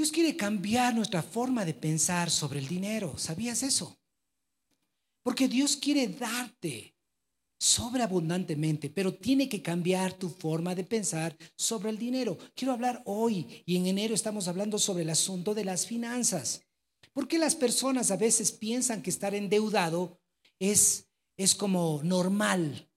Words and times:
Dios 0.00 0.12
quiere 0.12 0.34
cambiar 0.34 0.94
nuestra 0.94 1.22
forma 1.22 1.62
de 1.66 1.74
pensar 1.74 2.30
sobre 2.30 2.58
el 2.58 2.66
dinero. 2.66 3.18
¿Sabías 3.18 3.62
eso? 3.62 3.98
Porque 5.22 5.46
Dios 5.46 5.76
quiere 5.76 6.06
darte 6.06 6.96
sobreabundantemente, 7.58 8.88
pero 8.88 9.12
tiene 9.12 9.46
que 9.46 9.60
cambiar 9.60 10.14
tu 10.14 10.30
forma 10.30 10.74
de 10.74 10.84
pensar 10.84 11.36
sobre 11.54 11.90
el 11.90 11.98
dinero. 11.98 12.38
Quiero 12.54 12.72
hablar 12.72 13.02
hoy 13.04 13.62
y 13.66 13.76
en 13.76 13.88
enero 13.88 14.14
estamos 14.14 14.48
hablando 14.48 14.78
sobre 14.78 15.02
el 15.02 15.10
asunto 15.10 15.52
de 15.52 15.66
las 15.66 15.86
finanzas. 15.86 16.62
¿Por 17.12 17.28
qué 17.28 17.38
las 17.38 17.54
personas 17.54 18.10
a 18.10 18.16
veces 18.16 18.52
piensan 18.52 19.02
que 19.02 19.10
estar 19.10 19.34
endeudado 19.34 20.18
es, 20.58 21.10
es 21.36 21.54
como 21.54 22.00
normal? 22.02 22.88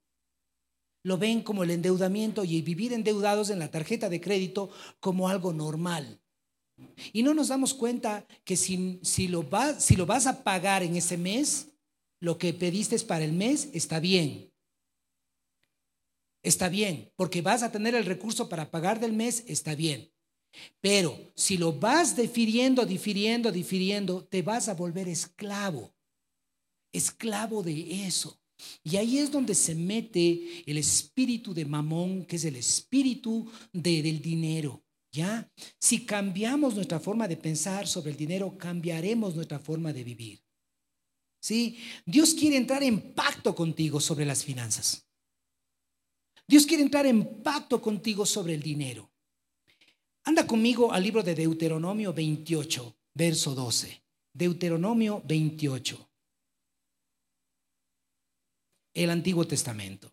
Lo 1.04 1.18
ven 1.18 1.42
como 1.42 1.64
el 1.64 1.72
endeudamiento 1.72 2.46
y 2.46 2.62
vivir 2.62 2.94
endeudados 2.94 3.50
en 3.50 3.60
la 3.60 3.70
tarjeta 3.70 4.08
de 4.08 4.22
crédito 4.22 4.70
como 5.02 5.28
algo 5.28 5.52
normal. 5.52 6.23
Y 7.12 7.24
no 7.24 7.34
nos 7.34 7.50
damos 7.50 7.74
cuenta 7.74 8.26
que 8.44 8.56
si, 8.56 9.00
si, 9.04 9.28
lo, 9.28 9.48
si 9.80 9.96
lo 9.96 10.05
vas 10.05 10.28
a 10.28 10.44
pagar 10.44 10.84
en 10.84 10.96
ese 10.96 11.18
mes, 11.18 11.70
lo 12.20 12.38
que 12.38 12.54
pediste 12.54 12.98
para 13.00 13.26
el 13.26 13.34
mes 13.34 13.70
está 13.74 14.00
bien. 14.00 14.52
Está 16.41 16.68
bien, 16.68 17.12
porque 17.16 17.41
vas 17.41 17.64
a 17.64 17.72
tener 17.72 17.96
el 17.96 18.05
recurso 18.05 18.50
para 18.50 18.70
pagar 18.70 19.00
del 19.00 19.14
mes, 19.14 19.46
está 19.48 19.76
bien. 19.76 20.12
Pero 20.82 21.18
si 21.36 21.58
lo 21.58 21.74
vas 21.74 22.16
difiriendo, 22.16 22.86
difiriendo, 22.86 23.52
difiriendo, 23.52 24.26
te 24.26 24.41
vas 24.41 24.68
a 24.68 24.74
volver 24.74 25.08
esclavo. 25.08 25.96
Esclavo 26.91 27.63
de 27.63 28.05
eso. 28.05 28.40
Y 28.84 28.98
ahí 28.98 29.18
es 29.18 29.32
donde 29.32 29.55
se 29.55 29.74
mete 29.76 30.63
el 30.66 30.77
espíritu 30.77 31.54
de 31.54 31.66
mamón, 31.66 32.26
que 32.26 32.36
es 32.36 32.46
el 32.46 32.55
espíritu 32.55 33.50
del 33.72 34.22
dinero. 34.22 34.83
¿Ya? 35.13 35.48
Si 35.80 36.08
cambiamos 36.08 36.73
nuestra 36.73 36.99
forma 36.99 37.27
de 37.27 37.38
pensar 37.38 37.88
sobre 37.88 38.12
el 38.12 38.17
dinero, 38.17 38.58
cambiaremos 38.58 39.35
nuestra 39.35 39.59
forma 39.59 39.94
de 39.94 40.04
vivir. 40.04 40.44
¿Sí? 41.40 41.77
Dios 42.04 42.34
quiere 42.34 42.57
entrar 42.57 42.82
en 42.82 43.13
pacto 43.13 43.54
contigo 43.54 43.99
sobre 43.99 44.26
las 44.26 44.43
finanzas. 44.43 45.07
Dios 46.48 46.65
quiere 46.65 46.82
entrar 46.82 47.05
en 47.05 47.43
pacto 47.43 47.79
contigo 47.79 48.26
sobre 48.26 48.55
el 48.55 48.63
dinero. 48.63 49.12
Anda 50.23 50.48
conmigo 50.48 50.91
al 50.91 51.04
libro 51.04 51.21
de 51.21 51.35
Deuteronomio 51.35 52.12
28, 52.12 52.98
verso 53.13 53.54
12. 53.54 54.04
Deuteronomio 54.34 55.21
28. 55.26 56.10
El 58.95 59.10
Antiguo 59.12 59.45
Testamento. 59.45 60.12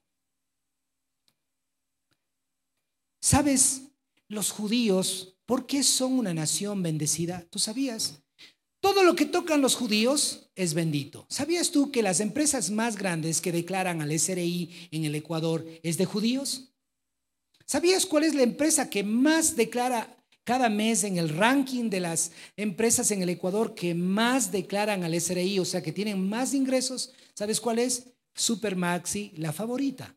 ¿Sabes? 3.22 3.89
Los 4.30 4.52
judíos, 4.52 5.36
¿por 5.44 5.66
qué 5.66 5.82
son 5.82 6.12
una 6.12 6.32
nación 6.32 6.82
bendecida? 6.82 7.44
¿Tú 7.50 7.58
sabías? 7.58 8.22
Todo 8.80 9.02
lo 9.02 9.16
que 9.16 9.26
tocan 9.26 9.60
los 9.60 9.74
judíos 9.74 10.50
es 10.54 10.72
bendito. 10.72 11.26
¿Sabías 11.28 11.72
tú 11.72 11.90
que 11.90 12.02
las 12.02 12.20
empresas 12.20 12.70
más 12.70 12.96
grandes 12.96 13.40
que 13.40 13.50
declaran 13.50 14.00
al 14.00 14.16
SRI 14.16 14.88
en 14.92 15.04
el 15.04 15.16
Ecuador 15.16 15.66
es 15.82 15.98
de 15.98 16.06
judíos? 16.06 16.72
¿Sabías 17.66 18.06
cuál 18.06 18.22
es 18.22 18.34
la 18.34 18.42
empresa 18.42 18.88
que 18.88 19.02
más 19.02 19.56
declara 19.56 20.16
cada 20.44 20.68
mes 20.68 21.02
en 21.02 21.18
el 21.18 21.28
ranking 21.28 21.90
de 21.90 22.00
las 22.00 22.30
empresas 22.56 23.10
en 23.10 23.22
el 23.22 23.28
Ecuador 23.30 23.74
que 23.74 23.94
más 23.94 24.52
declaran 24.52 25.02
al 25.02 25.20
SRI, 25.20 25.58
o 25.58 25.64
sea, 25.64 25.82
que 25.82 25.92
tienen 25.92 26.28
más 26.28 26.54
ingresos? 26.54 27.12
¿Sabes 27.34 27.60
cuál 27.60 27.80
es? 27.80 28.06
Supermaxi, 28.34 29.32
la 29.36 29.52
favorita. 29.52 30.16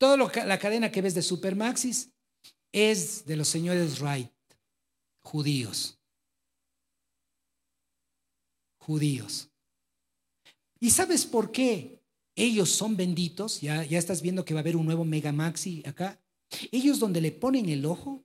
Toda 0.00 0.16
la 0.16 0.58
cadena 0.58 0.90
que 0.90 1.02
ves 1.02 1.14
de 1.14 1.20
Supermaxis 1.20 2.10
es 2.72 3.26
de 3.26 3.36
los 3.36 3.48
señores 3.48 4.00
Wright, 4.00 4.32
judíos. 5.20 6.00
Judíos. 8.78 9.50
¿Y 10.78 10.88
sabes 10.88 11.26
por 11.26 11.52
qué 11.52 12.02
ellos 12.34 12.70
son 12.70 12.96
benditos? 12.96 13.60
Ya, 13.60 13.84
ya 13.84 13.98
estás 13.98 14.22
viendo 14.22 14.42
que 14.42 14.54
va 14.54 14.60
a 14.60 14.62
haber 14.62 14.76
un 14.76 14.86
nuevo 14.86 15.04
Mega 15.04 15.32
Maxi 15.32 15.82
acá. 15.84 16.18
Ellos 16.72 16.98
donde 16.98 17.20
le 17.20 17.32
ponen 17.32 17.68
el 17.68 17.84
ojo, 17.84 18.24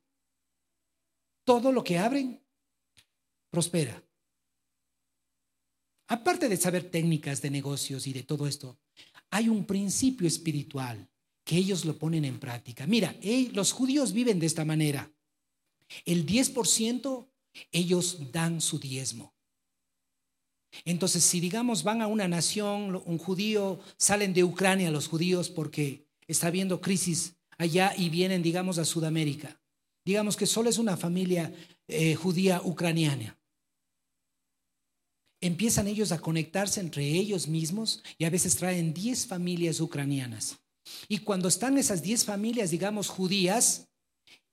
todo 1.44 1.74
lo 1.74 1.84
que 1.84 1.98
abren, 1.98 2.42
prospera. 3.50 4.02
Aparte 6.08 6.48
de 6.48 6.56
saber 6.56 6.90
técnicas 6.90 7.42
de 7.42 7.50
negocios 7.50 8.08
y 8.08 8.14
de 8.14 8.24
todo 8.24 8.48
esto, 8.48 8.80
hay 9.30 9.50
un 9.50 9.66
principio 9.66 10.26
espiritual 10.26 11.10
que 11.46 11.56
ellos 11.56 11.86
lo 11.86 11.98
ponen 11.98 12.26
en 12.26 12.40
práctica. 12.40 12.88
Mira, 12.88 13.16
los 13.54 13.72
judíos 13.72 14.12
viven 14.12 14.40
de 14.40 14.48
esta 14.48 14.66
manera. 14.66 15.12
El 16.04 16.26
10% 16.26 17.28
ellos 17.72 18.32
dan 18.32 18.60
su 18.60 18.80
diezmo. 18.80 19.34
Entonces, 20.84 21.24
si 21.24 21.40
digamos 21.40 21.84
van 21.84 22.02
a 22.02 22.08
una 22.08 22.28
nación, 22.28 23.02
un 23.06 23.18
judío, 23.18 23.80
salen 23.96 24.34
de 24.34 24.44
Ucrania 24.44 24.92
los 24.92 25.08
judíos 25.08 25.50
porque 25.50 26.10
está 26.28 26.48
habiendo 26.48 26.82
crisis 26.82 27.36
allá 27.58 27.94
y 27.96 28.10
vienen, 28.10 28.44
digamos, 28.44 28.78
a 28.80 28.84
Sudamérica. 28.84 29.62
Digamos 30.04 30.36
que 30.36 30.48
solo 30.48 30.70
es 30.70 30.80
una 30.80 30.98
familia 30.98 31.54
eh, 31.88 32.16
judía 32.16 32.62
ucraniana. 32.64 33.40
Empiezan 35.40 35.88
ellos 35.88 36.12
a 36.12 36.20
conectarse 36.20 36.80
entre 36.82 37.06
ellos 37.06 37.48
mismos 37.48 38.04
y 38.18 38.26
a 38.26 38.30
veces 38.32 38.56
traen 38.56 38.94
10 38.94 39.28
familias 39.28 39.80
ucranianas. 39.80 40.60
Y 41.08 41.20
cuando 41.20 41.48
están 41.48 41.78
esas 41.78 42.02
diez 42.02 42.26
familias, 42.26 42.72
digamos, 42.72 43.10
judías, 43.10 43.88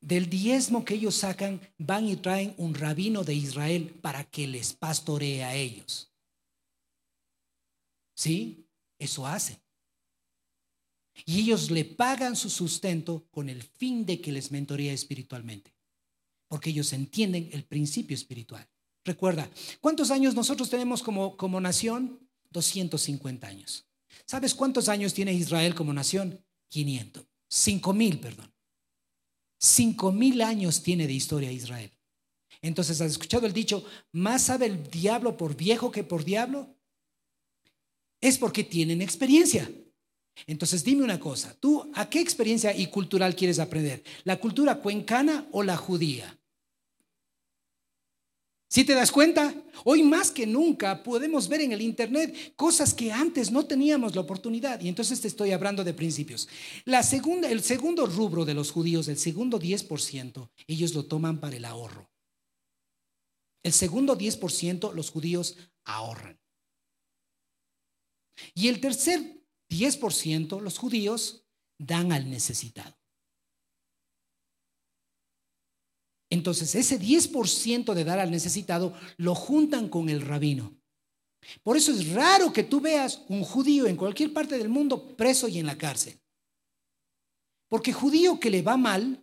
del 0.02 0.28
diezmo 0.28 0.84
que 0.84 0.94
ellos 0.94 1.14
sacan, 1.14 1.60
van 1.78 2.08
y 2.08 2.16
traen 2.16 2.54
un 2.58 2.74
rabino 2.74 3.22
de 3.22 3.34
Israel 3.34 3.94
para 4.02 4.24
que 4.24 4.46
les 4.48 4.72
pastoree 4.72 5.44
a 5.44 5.54
ellos. 5.54 6.12
¿Sí? 8.14 8.66
Eso 8.98 9.26
hacen. 9.26 9.58
Y 11.24 11.40
ellos 11.40 11.70
le 11.70 11.84
pagan 11.84 12.36
su 12.36 12.50
sustento 12.50 13.26
con 13.30 13.48
el 13.48 13.62
fin 13.62 14.04
de 14.04 14.20
que 14.20 14.32
les 14.32 14.50
mentoría 14.50 14.92
espiritualmente. 14.92 15.72
Porque 16.48 16.70
ellos 16.70 16.92
entienden 16.92 17.48
el 17.52 17.64
principio 17.64 18.14
espiritual. 18.14 18.68
Recuerda, 19.04 19.48
¿cuántos 19.80 20.10
años 20.10 20.34
nosotros 20.34 20.68
tenemos 20.68 21.02
como, 21.02 21.36
como 21.36 21.60
nación? 21.60 22.18
250 22.50 23.46
años. 23.46 23.86
¿Sabes 24.26 24.54
cuántos 24.54 24.88
años 24.88 25.14
tiene 25.14 25.32
Israel 25.32 25.74
como 25.74 25.92
nación? 25.92 26.44
500. 26.68 27.24
5 27.48 27.92
mil, 27.92 28.18
perdón. 28.18 28.52
5 29.58 30.12
mil 30.12 30.40
años 30.40 30.82
tiene 30.82 31.06
de 31.06 31.12
historia 31.12 31.52
Israel. 31.52 31.90
Entonces, 32.60 33.00
¿has 33.00 33.12
escuchado 33.12 33.46
el 33.46 33.52
dicho, 33.52 33.84
más 34.12 34.42
sabe 34.42 34.66
el 34.66 34.88
diablo 34.90 35.36
por 35.36 35.56
viejo 35.56 35.90
que 35.90 36.04
por 36.04 36.24
diablo? 36.24 36.74
Es 38.20 38.38
porque 38.38 38.64
tienen 38.64 39.02
experiencia. 39.02 39.70
Entonces, 40.46 40.82
dime 40.82 41.04
una 41.04 41.20
cosa, 41.20 41.54
¿tú 41.60 41.90
a 41.94 42.08
qué 42.08 42.20
experiencia 42.20 42.74
y 42.74 42.86
cultural 42.86 43.36
quieres 43.36 43.58
aprender? 43.58 44.02
¿La 44.24 44.40
cultura 44.40 44.80
cuencana 44.80 45.46
o 45.52 45.62
la 45.62 45.76
judía? 45.76 46.38
Si 48.72 48.84
te 48.84 48.94
das 48.94 49.12
cuenta, 49.12 49.54
hoy 49.84 50.02
más 50.02 50.30
que 50.30 50.46
nunca 50.46 51.02
podemos 51.02 51.46
ver 51.46 51.60
en 51.60 51.72
el 51.72 51.82
Internet 51.82 52.54
cosas 52.56 52.94
que 52.94 53.12
antes 53.12 53.52
no 53.52 53.66
teníamos 53.66 54.14
la 54.14 54.22
oportunidad. 54.22 54.80
Y 54.80 54.88
entonces 54.88 55.20
te 55.20 55.28
estoy 55.28 55.50
hablando 55.50 55.84
de 55.84 55.92
principios. 55.92 56.48
El 56.86 57.62
segundo 57.62 58.06
rubro 58.06 58.46
de 58.46 58.54
los 58.54 58.70
judíos, 58.70 59.08
el 59.08 59.18
segundo 59.18 59.60
10%, 59.60 60.50
ellos 60.66 60.94
lo 60.94 61.04
toman 61.04 61.38
para 61.38 61.56
el 61.56 61.66
ahorro. 61.66 62.10
El 63.62 63.74
segundo 63.74 64.16
10% 64.16 64.94
los 64.94 65.10
judíos 65.10 65.58
ahorran. 65.84 66.40
Y 68.54 68.68
el 68.68 68.80
tercer 68.80 69.44
10% 69.68 70.62
los 70.62 70.78
judíos 70.78 71.44
dan 71.76 72.10
al 72.10 72.30
necesitado. 72.30 73.01
Entonces, 76.32 76.74
ese 76.74 76.98
10% 76.98 77.92
de 77.92 78.04
dar 78.04 78.18
al 78.18 78.30
necesitado 78.30 78.94
lo 79.18 79.34
juntan 79.34 79.90
con 79.90 80.08
el 80.08 80.22
rabino. 80.22 80.74
Por 81.62 81.76
eso 81.76 81.92
es 81.92 82.14
raro 82.14 82.54
que 82.54 82.62
tú 82.62 82.80
veas 82.80 83.22
un 83.28 83.44
judío 83.44 83.86
en 83.86 83.96
cualquier 83.96 84.32
parte 84.32 84.56
del 84.56 84.70
mundo 84.70 85.14
preso 85.14 85.46
y 85.46 85.58
en 85.58 85.66
la 85.66 85.76
cárcel. 85.76 86.18
Porque 87.68 87.92
judío 87.92 88.40
que 88.40 88.48
le 88.48 88.62
va 88.62 88.78
mal, 88.78 89.22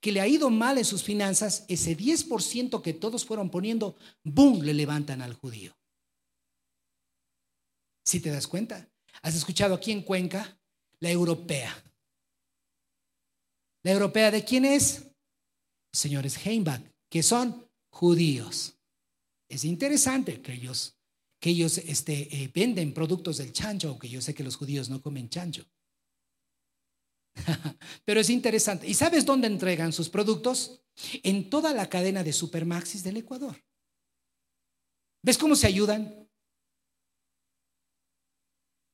que 0.00 0.10
le 0.10 0.20
ha 0.20 0.26
ido 0.26 0.50
mal 0.50 0.78
en 0.78 0.84
sus 0.84 1.04
finanzas, 1.04 1.64
ese 1.68 1.96
10% 1.96 2.82
que 2.82 2.92
todos 2.92 3.24
fueron 3.24 3.50
poniendo, 3.50 3.94
¡boom!, 4.24 4.62
le 4.62 4.74
levantan 4.74 5.22
al 5.22 5.34
judío. 5.34 5.78
Si 8.04 8.18
te 8.18 8.30
das 8.30 8.48
cuenta, 8.48 8.90
has 9.22 9.36
escuchado 9.36 9.76
aquí 9.76 9.92
en 9.92 10.02
Cuenca 10.02 10.58
la 10.98 11.12
europea. 11.12 11.72
¿La 13.84 13.92
europea 13.92 14.32
de 14.32 14.44
quién 14.44 14.64
es? 14.64 15.08
Señores 15.98 16.38
Heimbach, 16.46 16.82
que 17.10 17.22
son 17.22 17.68
judíos. 17.90 18.78
Es 19.48 19.64
interesante 19.64 20.40
que 20.40 20.52
ellos, 20.52 20.96
que 21.40 21.50
ellos 21.50 21.78
este, 21.78 22.42
eh, 22.42 22.50
venden 22.54 22.94
productos 22.94 23.38
del 23.38 23.52
chancho, 23.52 23.88
aunque 23.88 24.08
yo 24.08 24.20
sé 24.20 24.34
que 24.34 24.44
los 24.44 24.56
judíos 24.56 24.88
no 24.88 25.02
comen 25.02 25.28
chancho. 25.28 25.66
Pero 28.04 28.20
es 28.20 28.30
interesante. 28.30 28.86
¿Y 28.86 28.94
sabes 28.94 29.24
dónde 29.24 29.46
entregan 29.46 29.92
sus 29.92 30.08
productos? 30.08 30.82
En 31.22 31.48
toda 31.50 31.72
la 31.72 31.88
cadena 31.88 32.22
de 32.22 32.32
Supermaxis 32.32 33.02
del 33.02 33.18
Ecuador. 33.18 33.56
¿Ves 35.22 35.38
cómo 35.38 35.56
se 35.56 35.66
ayudan? 35.66 36.28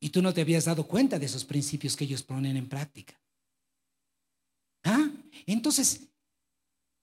Y 0.00 0.10
tú 0.10 0.20
no 0.20 0.34
te 0.34 0.42
habías 0.42 0.66
dado 0.66 0.86
cuenta 0.86 1.18
de 1.18 1.26
esos 1.26 1.44
principios 1.44 1.96
que 1.96 2.04
ellos 2.04 2.22
ponen 2.22 2.56
en 2.56 2.68
práctica. 2.68 3.18
¿Ah? 4.84 5.10
Entonces, 5.46 6.13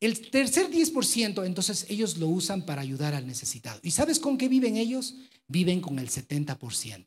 el 0.01 0.30
tercer 0.31 0.69
10%, 0.69 1.45
entonces 1.45 1.86
ellos 1.88 2.18
lo 2.18 2.27
usan 2.27 2.65
para 2.65 2.81
ayudar 2.81 3.13
al 3.13 3.27
necesitado. 3.27 3.80
¿Y 3.83 3.92
sabes 3.92 4.19
con 4.19 4.38
qué 4.38 4.50
viven 4.50 4.75
ellos? 4.75 5.15
Viven 5.48 5.80
con 5.80 6.00
el 6.00 6.09
70%. 6.09 7.06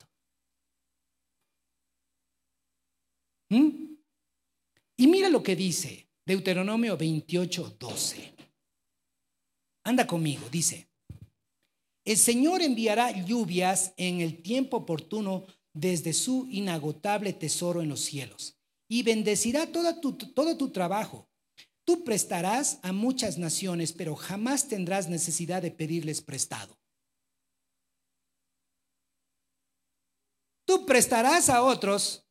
¿Mm? 3.51 3.97
Y 4.97 5.07
mira 5.09 5.29
lo 5.29 5.43
que 5.43 5.57
dice 5.57 6.09
Deuteronomio 6.25 6.97
28, 6.97 7.77
12. 7.79 8.35
Anda 9.85 10.07
conmigo, 10.07 10.49
dice, 10.51 10.89
el 12.05 12.17
Señor 12.17 12.63
enviará 12.63 13.11
lluvias 13.25 13.93
en 13.97 14.21
el 14.21 14.41
tiempo 14.41 14.79
oportuno 14.79 15.47
desde 15.73 16.13
su 16.13 16.47
inagotable 16.51 17.33
tesoro 17.33 17.83
en 17.83 17.89
los 17.89 18.01
cielos 18.01 18.57
y 18.89 19.03
bendecirá 19.03 19.71
tu, 19.73 20.13
todo 20.13 20.57
tu 20.57 20.71
trabajo. 20.71 21.29
Tú 21.85 22.03
prestarás 22.03 22.79
a 22.83 22.93
muchas 22.93 23.37
naciones, 23.37 23.93
pero 23.93 24.17
jamás 24.17 24.69
tendrás 24.69 25.09
necesidad 25.09 25.61
de 25.61 25.71
pedirles 25.71 26.23
prestado. 26.23 26.79
Tú 30.65 30.87
prestarás 30.87 31.51
a 31.51 31.63
otros, 31.63 32.27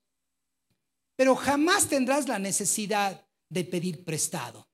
pero 1.16 1.36
jamás 1.36 1.88
tendrás 1.88 2.28
la 2.28 2.40
necesidad 2.40 3.28
de 3.50 3.64
pedir 3.64 4.04
prestado. 4.04 4.68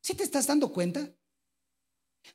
¿Sí 0.00 0.14
te 0.14 0.22
estás 0.22 0.46
dando 0.46 0.72
cuenta? 0.72 1.12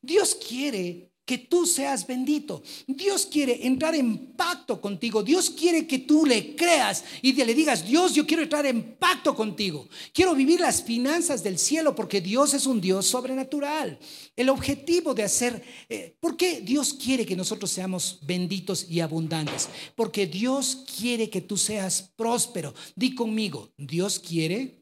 Dios 0.01 0.35
quiere 0.35 1.13
que 1.29 1.37
tú 1.37 1.67
seas 1.67 2.07
bendito. 2.07 2.63
Dios 2.87 3.27
quiere 3.27 3.67
entrar 3.67 3.93
en 3.93 4.33
pacto 4.33 4.81
contigo. 4.81 5.21
Dios 5.21 5.51
quiere 5.51 5.85
que 5.85 5.99
tú 5.99 6.25
le 6.25 6.55
creas 6.55 7.03
y 7.21 7.33
le 7.33 7.53
digas, 7.53 7.85
Dios, 7.85 8.15
yo 8.15 8.25
quiero 8.25 8.41
entrar 8.41 8.65
en 8.65 8.95
pacto 8.95 9.35
contigo. 9.35 9.87
Quiero 10.11 10.33
vivir 10.33 10.59
las 10.59 10.81
finanzas 10.81 11.43
del 11.43 11.59
cielo 11.59 11.93
porque 11.93 12.19
Dios 12.19 12.55
es 12.55 12.65
un 12.65 12.81
Dios 12.81 13.05
sobrenatural. 13.05 13.99
El 14.35 14.49
objetivo 14.49 15.13
de 15.13 15.21
hacer, 15.21 15.63
eh, 15.87 16.17
¿por 16.19 16.35
qué 16.35 16.61
Dios 16.61 16.95
quiere 16.95 17.27
que 17.27 17.35
nosotros 17.35 17.69
seamos 17.69 18.17
benditos 18.23 18.87
y 18.89 18.99
abundantes? 18.99 19.69
Porque 19.95 20.25
Dios 20.25 20.83
quiere 20.97 21.29
que 21.29 21.41
tú 21.41 21.57
seas 21.57 22.11
próspero. 22.15 22.73
Di 22.95 23.13
conmigo, 23.13 23.71
Dios 23.77 24.17
quiere 24.17 24.79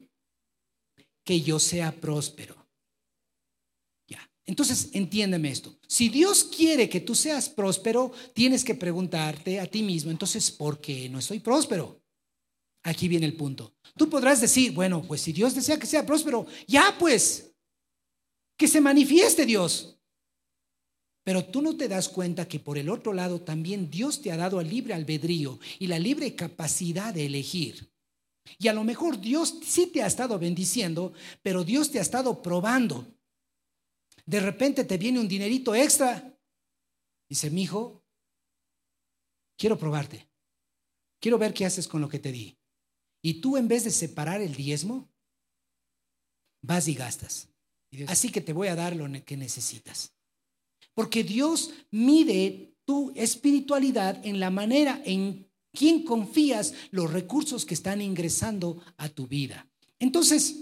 que 1.24 1.42
yo 1.42 1.58
sea 1.58 1.92
próspero. 1.92 2.67
Entonces, 4.48 4.88
entiéndeme 4.94 5.50
esto. 5.50 5.78
Si 5.86 6.08
Dios 6.08 6.42
quiere 6.42 6.88
que 6.88 7.00
tú 7.00 7.14
seas 7.14 7.50
próspero, 7.50 8.12
tienes 8.32 8.64
que 8.64 8.74
preguntarte 8.74 9.60
a 9.60 9.66
ti 9.66 9.82
mismo, 9.82 10.10
entonces, 10.10 10.50
¿por 10.50 10.80
qué 10.80 11.06
no 11.10 11.18
estoy 11.18 11.38
próspero? 11.40 12.00
Aquí 12.82 13.08
viene 13.08 13.26
el 13.26 13.36
punto. 13.36 13.74
Tú 13.94 14.08
podrás 14.08 14.40
decir, 14.40 14.72
bueno, 14.72 15.02
pues 15.02 15.20
si 15.20 15.34
Dios 15.34 15.54
desea 15.54 15.78
que 15.78 15.86
sea 15.86 16.06
próspero, 16.06 16.46
ya 16.66 16.96
pues, 16.98 17.52
que 18.56 18.66
se 18.66 18.80
manifieste 18.80 19.44
Dios. 19.44 19.98
Pero 21.24 21.44
tú 21.44 21.60
no 21.60 21.76
te 21.76 21.86
das 21.86 22.08
cuenta 22.08 22.48
que 22.48 22.58
por 22.58 22.78
el 22.78 22.88
otro 22.88 23.12
lado 23.12 23.42
también 23.42 23.90
Dios 23.90 24.22
te 24.22 24.32
ha 24.32 24.38
dado 24.38 24.62
el 24.62 24.70
libre 24.70 24.94
albedrío 24.94 25.60
y 25.78 25.88
la 25.88 25.98
libre 25.98 26.34
capacidad 26.34 27.12
de 27.12 27.26
elegir. 27.26 27.92
Y 28.58 28.68
a 28.68 28.72
lo 28.72 28.82
mejor 28.82 29.20
Dios 29.20 29.56
sí 29.62 29.88
te 29.88 30.02
ha 30.02 30.06
estado 30.06 30.38
bendiciendo, 30.38 31.12
pero 31.42 31.64
Dios 31.64 31.90
te 31.90 31.98
ha 31.98 32.02
estado 32.02 32.40
probando 32.40 33.17
de 34.28 34.40
repente 34.40 34.84
te 34.84 34.98
viene 34.98 35.18
un 35.18 35.26
dinerito 35.26 35.74
extra. 35.74 36.38
Dice, 37.30 37.50
mi 37.50 37.62
hijo, 37.62 38.04
quiero 39.56 39.78
probarte. 39.78 40.28
Quiero 41.18 41.38
ver 41.38 41.54
qué 41.54 41.64
haces 41.64 41.88
con 41.88 42.02
lo 42.02 42.10
que 42.10 42.18
te 42.18 42.30
di. 42.30 42.58
Y 43.22 43.40
tú 43.40 43.56
en 43.56 43.68
vez 43.68 43.84
de 43.84 43.90
separar 43.90 44.42
el 44.42 44.54
diezmo, 44.54 45.08
vas 46.60 46.88
y 46.88 46.94
gastas. 46.94 47.48
Así 48.06 48.28
que 48.28 48.42
te 48.42 48.52
voy 48.52 48.68
a 48.68 48.76
dar 48.76 48.94
lo 48.94 49.06
que 49.24 49.38
necesitas. 49.38 50.12
Porque 50.92 51.24
Dios 51.24 51.72
mide 51.90 52.76
tu 52.84 53.10
espiritualidad 53.16 54.20
en 54.26 54.40
la 54.40 54.50
manera 54.50 55.00
en 55.06 55.50
quien 55.72 56.04
confías 56.04 56.74
los 56.90 57.10
recursos 57.10 57.64
que 57.64 57.72
están 57.72 58.02
ingresando 58.02 58.82
a 58.98 59.08
tu 59.08 59.26
vida. 59.26 59.66
Entonces, 59.98 60.54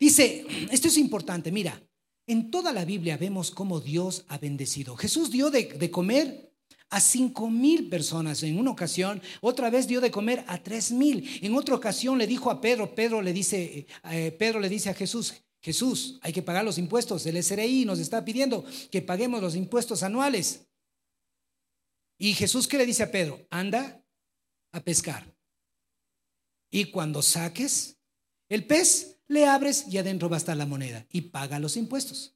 dice, 0.00 0.44
esto 0.72 0.88
es 0.88 0.98
importante, 0.98 1.52
mira, 1.52 1.80
en 2.30 2.50
toda 2.50 2.72
la 2.72 2.84
Biblia 2.84 3.16
vemos 3.16 3.50
cómo 3.50 3.80
Dios 3.80 4.24
ha 4.28 4.38
bendecido. 4.38 4.96
Jesús 4.96 5.30
dio 5.30 5.50
de, 5.50 5.90
comer 5.90 6.52
a 6.88 7.00
cinco 7.00 7.50
mil 7.50 7.88
personas 7.88 8.42
en 8.44 8.58
una 8.58 8.70
ocasión, 8.70 9.20
otra 9.40 9.68
vez 9.68 9.88
dio 9.88 10.00
de 10.00 10.10
comer 10.10 10.44
a 10.46 10.62
tres 10.62 10.92
mil. 10.92 11.28
En 11.42 11.54
otra 11.56 11.74
ocasión 11.74 12.18
le 12.18 12.26
dijo 12.26 12.50
a 12.50 12.60
Pedro, 12.60 12.94
Pedro 12.94 13.20
le 13.20 13.32
dice, 13.32 13.86
eh, 14.10 14.30
Pedro 14.38 14.60
le 14.60 14.68
dice 14.68 14.90
a 14.90 14.94
Jesús, 14.94 15.34
Jesús, 15.60 16.18
hay 16.22 16.32
que 16.32 16.42
pagar 16.42 16.64
los 16.64 16.78
impuestos. 16.78 17.26
El 17.26 17.42
SRI 17.42 17.84
nos 17.84 17.98
está 17.98 18.24
pidiendo 18.24 18.64
que 18.90 19.02
paguemos 19.02 19.42
los 19.42 19.56
impuestos 19.56 20.02
anuales. 20.02 20.66
Y 22.16 22.34
Jesús, 22.34 22.68
¿qué 22.68 22.78
le 22.78 22.86
dice 22.86 23.02
a 23.02 23.10
Pedro? 23.10 23.46
Anda 23.50 24.04
a 24.72 24.80
pescar. 24.80 25.34
Y 26.70 26.86
cuando 26.86 27.22
saques 27.22 27.98
el 28.48 28.66
pez, 28.66 29.19
le 29.30 29.46
abres 29.46 29.86
y 29.88 29.96
adentro 29.96 30.28
va 30.28 30.36
a 30.36 30.38
estar 30.38 30.56
la 30.56 30.66
moneda 30.66 31.06
y 31.10 31.20
paga 31.20 31.60
los 31.60 31.76
impuestos. 31.76 32.34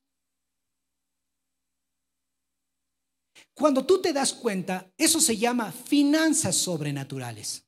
Cuando 3.52 3.84
tú 3.84 4.00
te 4.00 4.12
das 4.12 4.32
cuenta, 4.32 4.92
eso 4.96 5.20
se 5.20 5.36
llama 5.36 5.72
finanzas 5.72 6.54
sobrenaturales. 6.54 7.64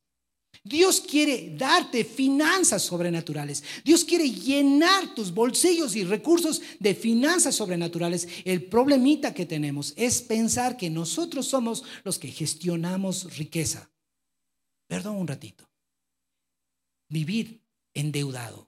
Dios 0.63 1.01
quiere 1.01 1.57
darte 1.57 2.05
finanzas 2.05 2.83
sobrenaturales. 2.83 3.65
Dios 3.85 4.05
quiere 4.05 4.31
llenar 4.31 5.13
tus 5.15 5.35
bolsillos 5.35 5.97
y 5.97 6.05
recursos 6.05 6.63
de 6.79 6.95
finanzas 6.95 7.57
sobrenaturales. 7.57 8.29
El 8.45 8.67
problemita 8.67 9.35
que 9.35 9.45
tenemos 9.45 9.93
es 9.97 10.23
pensar 10.23 10.77
que 10.77 10.89
nosotros 10.89 11.49
somos 11.49 11.83
los 12.05 12.21
que 12.21 12.29
gestionamos 12.29 13.37
riqueza. 13.37 13.91
Perdón 14.87 15.17
un 15.17 15.27
ratito. 15.27 15.69
Vivir 17.09 17.61
endeudado 17.93 18.66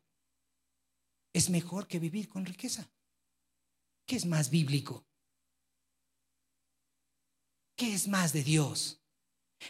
es 1.38 1.50
mejor 1.50 1.86
que 1.86 2.00
vivir 2.00 2.28
con 2.28 2.44
riqueza. 2.44 2.90
¿Qué 4.04 4.16
es 4.16 4.26
más 4.26 4.50
bíblico? 4.50 5.06
¿Qué 7.76 7.94
es 7.94 8.08
más 8.08 8.32
de 8.32 8.42
Dios? 8.42 9.00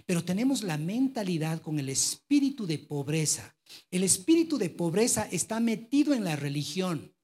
Pero 0.07 0.25
tenemos 0.25 0.63
la 0.63 0.79
mentalidad 0.79 1.61
con 1.61 1.79
el 1.79 1.91
espíritu 1.91 2.67
de 2.67 2.79
pobreza. 2.79 3.55
El 3.91 4.03
espíritu 4.03 4.57
de 4.57 4.71
pobreza 4.71 5.29
está 5.31 5.61
metido 5.61 6.15
en 6.15 6.25
la 6.25 6.37
religión. 6.37 7.15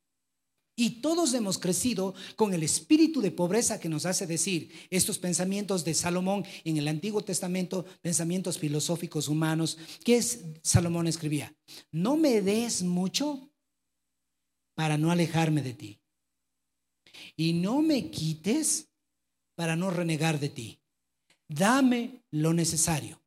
Y 0.76 1.00
todos 1.00 1.32
hemos 1.32 1.58
crecido 1.58 2.14
con 2.36 2.52
el 2.52 2.62
espíritu 2.62 3.22
de 3.22 3.30
pobreza 3.30 3.80
que 3.80 3.88
nos 3.88 4.04
hace 4.06 4.26
decir 4.26 4.70
estos 4.90 5.18
pensamientos 5.18 5.84
de 5.84 5.94
Salomón 5.94 6.44
en 6.64 6.76
el 6.76 6.88
Antiguo 6.88 7.22
Testamento, 7.22 7.86
pensamientos 8.02 8.58
filosóficos 8.58 9.28
humanos, 9.28 9.78
que 10.04 10.16
es 10.16 10.40
Salomón 10.62 11.06
escribía, 11.06 11.54
no 11.92 12.16
me 12.16 12.42
des 12.42 12.82
mucho 12.82 13.53
para 14.74 14.98
no 14.98 15.10
alejarme 15.10 15.62
de 15.62 15.74
ti. 15.74 16.00
Y 17.36 17.52
no 17.52 17.82
me 17.82 18.10
quites 18.10 18.90
para 19.54 19.76
no 19.76 19.90
renegar 19.90 20.40
de 20.40 20.48
ti. 20.48 20.80
Dame 21.48 22.24
lo 22.30 22.52
necesario. 22.52 23.22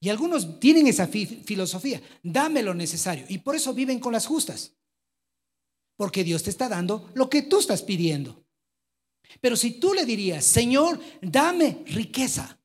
Y 0.00 0.08
algunos 0.08 0.58
tienen 0.58 0.88
esa 0.88 1.06
filosofía, 1.06 2.02
dame 2.24 2.62
lo 2.62 2.74
necesario. 2.74 3.24
Y 3.28 3.38
por 3.38 3.54
eso 3.54 3.72
viven 3.72 4.00
con 4.00 4.12
las 4.12 4.26
justas. 4.26 4.74
Porque 5.96 6.24
Dios 6.24 6.42
te 6.42 6.50
está 6.50 6.68
dando 6.68 7.10
lo 7.14 7.30
que 7.30 7.42
tú 7.42 7.60
estás 7.60 7.82
pidiendo. 7.82 8.44
Pero 9.40 9.54
si 9.54 9.78
tú 9.78 9.94
le 9.94 10.04
dirías, 10.04 10.44
Señor, 10.44 11.00
dame 11.20 11.84
riqueza, 11.86 12.60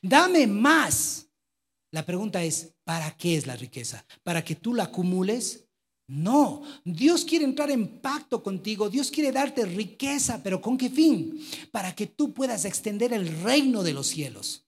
dame 0.00 0.46
más. 0.46 1.28
La 1.90 2.06
pregunta 2.06 2.42
es, 2.44 2.74
¿para 2.84 3.16
qué 3.16 3.36
es 3.36 3.48
la 3.48 3.56
riqueza? 3.56 4.06
¿Para 4.22 4.44
que 4.44 4.54
tú 4.54 4.74
la 4.74 4.84
acumules? 4.84 5.68
No, 6.12 6.62
Dios 6.84 7.24
quiere 7.24 7.46
entrar 7.46 7.70
en 7.70 7.88
pacto 8.02 8.42
contigo, 8.42 8.90
Dios 8.90 9.10
quiere 9.10 9.32
darte 9.32 9.64
riqueza, 9.64 10.42
pero 10.42 10.60
¿con 10.60 10.76
qué 10.76 10.90
fin? 10.90 11.42
Para 11.70 11.94
que 11.94 12.06
tú 12.06 12.34
puedas 12.34 12.66
extender 12.66 13.14
el 13.14 13.40
reino 13.42 13.82
de 13.82 13.94
los 13.94 14.08
cielos. 14.08 14.66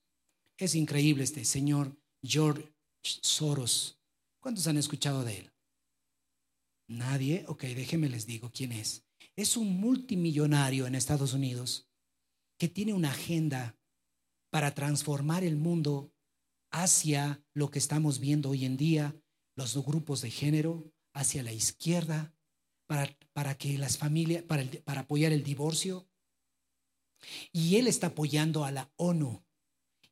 Es 0.57 0.73
increíble 0.73 1.23
este 1.23 1.45
señor 1.45 1.95
George 2.23 2.73
Soros. 3.03 3.99
¿Cuántos 4.39 4.65
han 4.65 4.77
escuchado 4.77 5.23
de 5.23 5.37
él? 5.37 5.51
Nadie. 6.87 7.45
Ok, 7.47 7.65
déjenme 7.65 8.09
les 8.09 8.25
digo 8.25 8.49
quién 8.51 8.71
es. 8.71 9.05
Es 9.35 9.55
un 9.55 9.79
multimillonario 9.79 10.87
en 10.87 10.95
Estados 10.95 11.33
Unidos 11.33 11.87
que 12.57 12.69
tiene 12.69 12.95
una 12.95 13.11
agenda 13.11 13.77
para 14.49 14.73
transformar 14.73 15.43
el 15.43 15.57
mundo 15.57 16.11
hacia 16.71 17.45
lo 17.53 17.69
que 17.69 17.77
estamos 17.77 18.19
viendo 18.19 18.49
hoy 18.49 18.65
en 18.65 18.77
día, 18.77 19.15
los 19.55 19.77
grupos 19.85 20.21
de 20.21 20.31
género, 20.31 20.91
hacia 21.15 21.41
la 21.41 21.51
izquierda, 21.51 22.35
para, 22.85 23.09
para 23.33 23.57
que 23.57 23.77
las 23.77 23.97
familias, 23.97 24.43
para, 24.43 24.63
para 24.83 25.01
apoyar 25.01 25.31
el 25.31 25.43
divorcio. 25.43 26.07
Y 27.51 27.77
él 27.77 27.87
está 27.87 28.07
apoyando 28.07 28.63
a 28.63 28.71
la 28.71 28.91
ONU. 28.97 29.43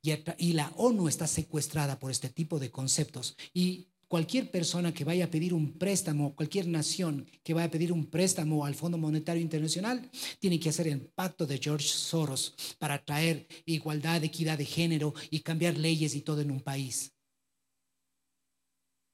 Y, 0.01 0.11
y 0.37 0.53
la 0.53 0.69
ONU 0.75 1.07
está 1.07 1.27
secuestrada 1.27 1.99
por 1.99 2.09
este 2.09 2.29
tipo 2.29 2.57
de 2.57 2.71
conceptos. 2.71 3.37
Y 3.53 3.89
cualquier 4.07 4.49
persona 4.49 4.93
que 4.93 5.03
vaya 5.03 5.25
a 5.25 5.29
pedir 5.29 5.53
un 5.53 5.73
préstamo, 5.77 6.35
cualquier 6.35 6.67
nación 6.67 7.27
que 7.43 7.53
vaya 7.53 7.67
a 7.67 7.71
pedir 7.71 7.91
un 7.91 8.07
préstamo 8.07 8.65
al 8.65 8.75
Fondo 8.75 8.97
Monetario 8.97 9.41
Internacional, 9.41 10.09
tiene 10.39 10.59
que 10.59 10.69
hacer 10.69 10.87
el 10.87 11.01
pacto 11.01 11.45
de 11.45 11.59
George 11.59 11.87
Soros 11.87 12.55
para 12.79 13.03
traer 13.03 13.47
igualdad, 13.65 14.23
equidad 14.23 14.57
de 14.57 14.65
género 14.65 15.13
y 15.29 15.41
cambiar 15.41 15.77
leyes 15.77 16.15
y 16.15 16.21
todo 16.21 16.41
en 16.41 16.51
un 16.51 16.61
país. 16.61 17.13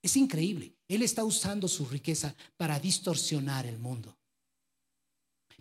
Es 0.01 0.15
increíble. 0.15 0.78
Él 0.89 1.03
está 1.03 1.23
usando 1.23 1.67
su 1.67 1.85
riqueza 1.85 2.35
para 2.57 2.79
distorsionar 2.79 3.65
el 3.65 3.79
mundo. 3.79 4.17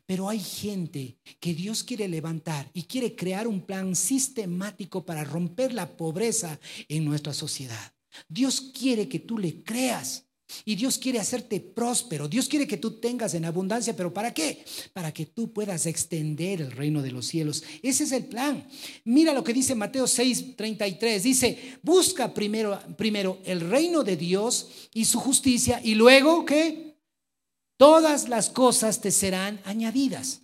Pero 0.06 0.30
hay 0.30 0.40
gente 0.40 1.18
que 1.38 1.52
Dios 1.52 1.84
quiere 1.84 2.08
levantar 2.08 2.70
y 2.72 2.84
quiere 2.84 3.14
crear 3.14 3.46
un 3.46 3.60
plan 3.60 3.94
sistemático 3.94 5.04
para 5.04 5.22
romper 5.22 5.74
la 5.74 5.98
pobreza 5.98 6.58
en 6.88 7.04
nuestra 7.04 7.34
sociedad. 7.34 7.94
Dios 8.26 8.72
quiere 8.72 9.06
que 9.06 9.18
tú 9.18 9.36
le 9.36 9.62
creas. 9.62 10.27
Y 10.64 10.76
Dios 10.76 10.98
quiere 10.98 11.18
hacerte 11.18 11.60
próspero. 11.60 12.28
Dios 12.28 12.48
quiere 12.48 12.66
que 12.66 12.78
tú 12.78 13.00
tengas 13.00 13.34
en 13.34 13.44
abundancia, 13.44 13.94
pero 13.94 14.12
¿para 14.12 14.32
qué? 14.32 14.64
Para 14.92 15.12
que 15.12 15.26
tú 15.26 15.52
puedas 15.52 15.86
extender 15.86 16.60
el 16.60 16.72
reino 16.72 17.02
de 17.02 17.10
los 17.10 17.26
cielos. 17.26 17.62
Ese 17.82 18.04
es 18.04 18.12
el 18.12 18.26
plan. 18.26 18.66
Mira 19.04 19.32
lo 19.32 19.44
que 19.44 19.52
dice 19.52 19.74
Mateo 19.74 20.06
6:33. 20.06 21.20
Dice, 21.20 21.78
busca 21.82 22.32
primero, 22.32 22.78
primero 22.96 23.40
el 23.44 23.60
reino 23.60 24.04
de 24.04 24.16
Dios 24.16 24.68
y 24.94 25.04
su 25.04 25.20
justicia 25.20 25.80
y 25.82 25.94
luego 25.94 26.44
que 26.44 26.96
todas 27.76 28.28
las 28.28 28.50
cosas 28.50 29.00
te 29.00 29.10
serán 29.10 29.60
añadidas. 29.64 30.42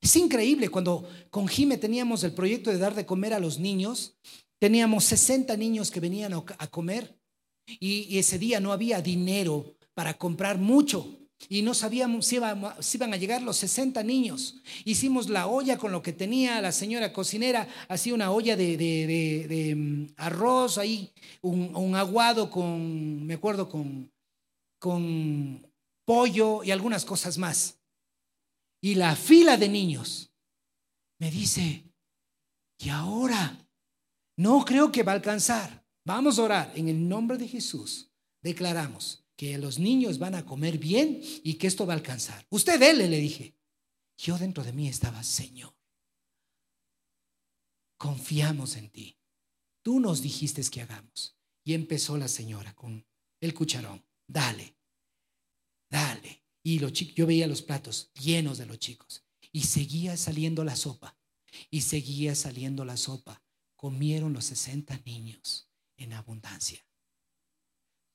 Es 0.00 0.14
increíble 0.14 0.68
cuando 0.68 1.08
con 1.30 1.48
Jime 1.48 1.78
teníamos 1.78 2.22
el 2.22 2.32
proyecto 2.32 2.70
de 2.70 2.78
dar 2.78 2.94
de 2.94 3.06
comer 3.06 3.34
a 3.34 3.40
los 3.40 3.58
niños. 3.58 4.16
Teníamos 4.58 5.04
60 5.04 5.56
niños 5.56 5.90
que 5.90 6.00
venían 6.00 6.32
a 6.32 6.66
comer 6.70 7.15
y, 7.66 8.18
ese 8.18 8.38
día 8.38 8.60
no 8.60 8.72
había 8.72 9.00
dinero 9.00 9.74
para 9.94 10.14
comprar 10.14 10.58
mucho. 10.58 11.18
Y 11.48 11.60
no 11.62 11.74
sabíamos 11.74 12.26
si, 12.26 12.36
iban 12.36 13.12
a 13.12 13.16
llegar 13.16 13.42
los 13.42 13.58
60 13.58 14.02
niños. 14.02 14.56
Hicimos 14.84 15.28
la 15.28 15.46
olla 15.46 15.76
con 15.76 15.92
lo 15.92 16.02
que 16.02 16.12
tenía 16.12 16.60
la 16.62 16.72
señora 16.72 17.12
cocinera, 17.12 17.68
hacía 17.88 18.14
una 18.14 18.30
olla 18.30 18.56
de, 18.56 19.74
mm, 19.76 20.14
arroz, 20.16 20.78
ahí 20.78 21.12
un, 21.42 21.94
aguado 21.94 22.50
con, 22.50 23.26
me 23.26 23.34
acuerdo, 23.34 23.68
con, 23.68 24.10
con 24.78 25.66
pollo 26.06 26.64
y 26.64 26.70
algunas 26.70 27.04
cosas 27.04 27.36
más. 27.36 27.78
Y 28.80 28.94
la 28.94 29.14
fila 29.14 29.56
de 29.56 29.68
niños 29.68 30.30
me 31.18 31.30
dice, 31.30 31.84
¿y 32.78 32.88
ahora? 32.88 33.58
No 34.38 34.64
creo 34.64 34.92
que 34.92 35.02
va 35.02 35.12
a 35.12 35.16
alcanzar. 35.16 35.85
Vamos 36.06 36.38
a 36.38 36.44
orar. 36.44 36.72
En 36.76 36.88
el 36.88 37.08
nombre 37.08 37.36
de 37.36 37.48
Jesús 37.48 38.12
declaramos 38.40 39.24
que 39.34 39.58
los 39.58 39.80
niños 39.80 40.20
van 40.20 40.36
a 40.36 40.46
comer 40.46 40.78
bien 40.78 41.20
y 41.42 41.54
que 41.54 41.66
esto 41.66 41.84
va 41.84 41.94
a 41.94 41.96
alcanzar. 41.96 42.46
Usted 42.48 42.78
dele, 42.78 43.08
le 43.08 43.18
dije. 43.18 43.56
Yo 44.16 44.38
dentro 44.38 44.62
de 44.62 44.72
mí 44.72 44.88
estaba, 44.88 45.22
Señor, 45.24 45.74
confiamos 47.98 48.76
en 48.76 48.88
ti. 48.88 49.18
Tú 49.82 49.98
nos 49.98 50.22
dijiste 50.22 50.62
que 50.70 50.80
hagamos. 50.80 51.36
Y 51.64 51.74
empezó 51.74 52.16
la 52.16 52.28
señora 52.28 52.72
con 52.74 53.04
el 53.40 53.52
cucharón. 53.52 54.06
Dale, 54.28 54.76
dale. 55.90 56.44
Y 56.62 56.78
yo 56.78 57.26
veía 57.26 57.48
los 57.48 57.62
platos 57.62 58.12
llenos 58.14 58.58
de 58.58 58.66
los 58.66 58.78
chicos. 58.78 59.24
Y 59.50 59.62
seguía 59.62 60.16
saliendo 60.16 60.62
la 60.62 60.76
sopa. 60.76 61.18
Y 61.68 61.80
seguía 61.80 62.36
saliendo 62.36 62.84
la 62.84 62.96
sopa 62.96 63.42
comieron 63.74 64.32
los 64.32 64.46
60 64.46 65.02
niños 65.04 65.65
en 65.96 66.12
abundancia. 66.12 66.80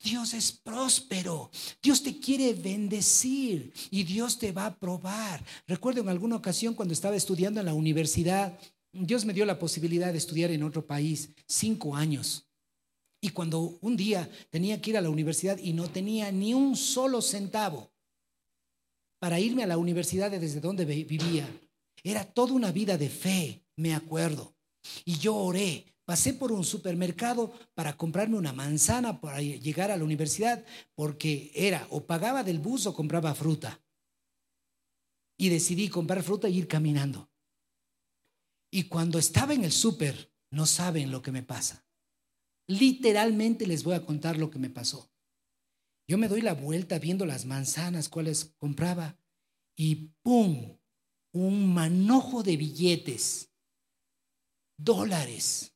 Dios 0.04 0.34
es 0.34 0.52
próspero. 0.52 1.52
Dios 1.82 2.02
te 2.02 2.20
quiere 2.20 2.54
bendecir 2.54 3.72
y 3.92 4.04
Dios 4.04 4.40
te 4.40 4.52
va 4.52 4.66
a 4.66 4.76
probar. 4.76 5.44
Recuerdo 5.68 6.02
en 6.02 6.10
alguna 6.10 6.36
ocasión 6.36 6.74
cuando 6.74 6.94
estaba 6.94 7.16
estudiando 7.16 7.60
en 7.60 7.68
la 7.68 7.74
universidad, 7.74 8.58
Dios 8.92 9.26
me 9.26 9.34
dio 9.34 9.46
la 9.46 9.60
posibilidad 9.60 10.12
de 10.12 10.18
estudiar 10.18 10.52
en 10.52 10.64
otro 10.64 10.86
país 10.86 11.30
cinco 11.48 11.96
años. 11.96 12.48
Y 13.22 13.30
cuando 13.30 13.78
un 13.82 13.96
día 13.96 14.30
tenía 14.50 14.82
que 14.82 14.90
ir 14.90 14.98
a 14.98 15.02
la 15.02 15.10
universidad 15.10 15.58
y 15.60 15.74
no 15.74 15.88
tenía 15.90 16.32
ni 16.32 16.54
un 16.56 16.76
solo 16.76 17.22
centavo 17.22 17.92
para 19.20 19.40
irme 19.40 19.64
a 19.64 19.68
la 19.68 19.78
universidad 19.78 20.32
desde 20.32 20.60
donde 20.60 20.86
vivía, 20.86 21.48
era 22.04 22.26
toda 22.26 22.54
una 22.54 22.72
vida 22.72 22.98
de 22.98 23.10
fe, 23.10 23.64
me 23.76 23.94
acuerdo. 23.94 24.56
Y 25.06 25.20
yo 25.20 25.36
oré. 25.36 25.86
Pasé 26.12 26.34
por 26.34 26.52
un 26.52 26.66
supermercado 26.66 27.54
para 27.74 27.96
comprarme 27.96 28.36
una 28.36 28.52
manzana 28.52 29.22
para 29.22 29.42
llegar 29.42 29.92
a 29.92 29.96
la 29.96 30.04
universidad 30.04 30.62
porque 30.94 31.54
era 31.56 31.88
o 31.90 32.06
pagaba 32.06 32.44
del 32.44 32.60
bus 32.60 32.86
o 32.86 32.94
compraba 32.94 33.34
fruta. 33.34 33.82
Y 35.38 35.48
decidí 35.48 35.88
comprar 35.88 36.22
fruta 36.22 36.50
y 36.50 36.58
ir 36.58 36.68
caminando. 36.68 37.32
Y 38.70 38.90
cuando 38.90 39.20
estaba 39.20 39.54
en 39.54 39.64
el 39.64 39.72
súper, 39.72 40.34
no 40.50 40.66
saben 40.66 41.12
lo 41.12 41.22
que 41.22 41.32
me 41.32 41.44
pasa. 41.44 41.88
Literalmente 42.68 43.66
les 43.66 43.86
voy 43.86 43.94
a 43.94 44.06
contar 44.06 44.38
lo 44.38 44.52
que 44.52 44.60
me 44.60 44.70
pasó. 44.70 45.10
Yo 46.10 46.18
me 46.18 46.28
doy 46.28 46.42
la 46.42 46.56
vuelta 46.56 47.00
viendo 47.00 47.26
las 47.26 47.46
manzanas, 47.46 48.10
cuales 48.10 48.54
compraba, 48.58 49.18
y 49.78 50.12
¡pum! 50.24 50.78
Un 51.32 51.74
manojo 51.74 52.44
de 52.44 52.58
billetes 52.58 53.48
dólares, 54.76 55.72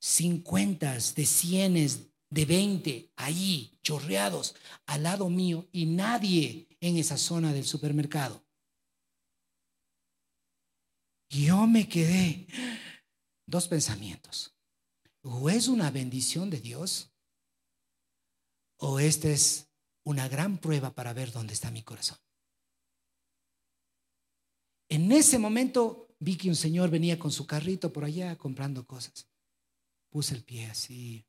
cincuentas, 0.00 1.14
de 1.14 1.26
cienes, 1.26 2.10
de 2.30 2.44
veinte, 2.44 3.12
ahí, 3.16 3.78
chorreados, 3.82 4.54
al 4.86 5.04
lado 5.04 5.28
mío, 5.30 5.68
y 5.72 5.86
nadie 5.86 6.68
en 6.80 6.96
esa 6.96 7.16
zona 7.16 7.52
del 7.52 7.64
supermercado. 7.64 8.44
Yo 11.28 11.66
me 11.66 11.88
quedé 11.88 12.46
dos 13.46 13.68
pensamientos. 13.68 14.54
O 15.22 15.50
es 15.50 15.66
una 15.66 15.90
bendición 15.90 16.50
de 16.50 16.60
Dios, 16.60 17.10
o 18.78 19.00
esta 19.00 19.28
es 19.28 19.68
una 20.04 20.28
gran 20.28 20.58
prueba 20.58 20.94
para 20.94 21.12
ver 21.12 21.32
dónde 21.32 21.52
está 21.52 21.70
mi 21.70 21.82
corazón. 21.82 22.18
En 24.88 25.10
ese 25.10 25.38
momento 25.38 26.14
vi 26.20 26.36
que 26.36 26.48
un 26.48 26.54
señor 26.54 26.90
venía 26.90 27.18
con 27.18 27.32
su 27.32 27.44
carrito 27.44 27.92
por 27.92 28.04
allá 28.04 28.36
comprando 28.36 28.86
cosas. 28.86 29.28
Puse 30.16 30.34
el 30.34 30.44
pie 30.44 30.64
así. 30.64 31.26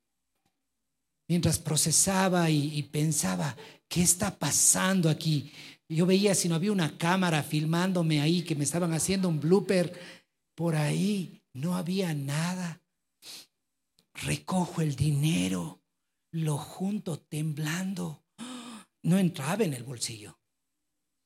Mientras 1.27 1.59
procesaba 1.59 2.49
y, 2.49 2.81
pensaba, 2.83 3.57
¿qué 3.89 4.01
está 4.01 4.39
pasando 4.39 5.09
aquí? 5.09 5.51
Yo 5.89 6.05
veía 6.05 6.33
si 6.33 6.47
no 6.47 6.55
había 6.55 6.71
una 6.71 6.97
cámara 6.97 7.43
filmándome 7.43 8.21
ahí, 8.21 8.43
que 8.43 8.55
me 8.55 8.63
estaban 8.63 8.93
haciendo 8.93 9.27
un 9.27 9.41
blooper 9.41 9.91
por 10.55 10.77
ahí. 10.77 11.43
No 11.51 11.75
había 11.75 12.13
nada. 12.13 12.81
Recojo 14.13 14.79
el 14.79 14.95
dinero, 14.95 15.83
lo 16.31 16.57
junto 16.57 17.19
temblando. 17.19 18.23
No 19.03 19.17
entraba 19.17 19.65
en 19.65 19.73
el 19.73 19.83
bolsillo. 19.83 20.39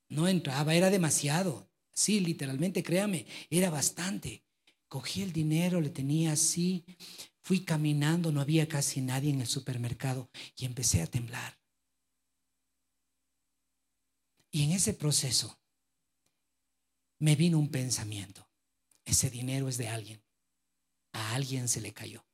No 0.10 0.28
entraba, 0.28 0.74
era 0.74 0.90
demasiado. 0.90 1.70
Sí, 1.94 2.22
literalmente, 2.22 2.82
créame, 2.82 3.28
era 3.52 3.70
bastante. 3.70 4.44
Cogí 4.88 5.22
el 5.22 5.32
dinero, 5.32 5.80
le 5.80 5.90
tenía 5.90 6.34
así, 6.34 6.84
fui 7.44 7.64
caminando, 7.64 8.32
no 8.32 8.42
había 8.42 8.68
casi 8.68 9.02
nadie 9.02 9.32
en 9.32 9.42
el 9.42 9.48
supermercado 9.48 10.30
y 10.56 10.66
empecé 10.66 11.02
a 11.02 11.08
temblar. 11.08 11.60
Y 14.52 14.64
en 14.64 14.72
ese 14.72 14.94
proceso 14.94 15.60
me 17.20 17.36
vino 17.36 17.58
un 17.58 17.70
pensamiento. 17.70 18.48
Ese 19.06 19.30
dinero 19.30 19.70
es 19.70 19.78
de 19.78 19.88
alguien. 19.88 20.22
A 21.14 21.36
alguien 21.36 21.68
se 21.68 21.82
le 21.82 21.94
cayó. 21.94 22.26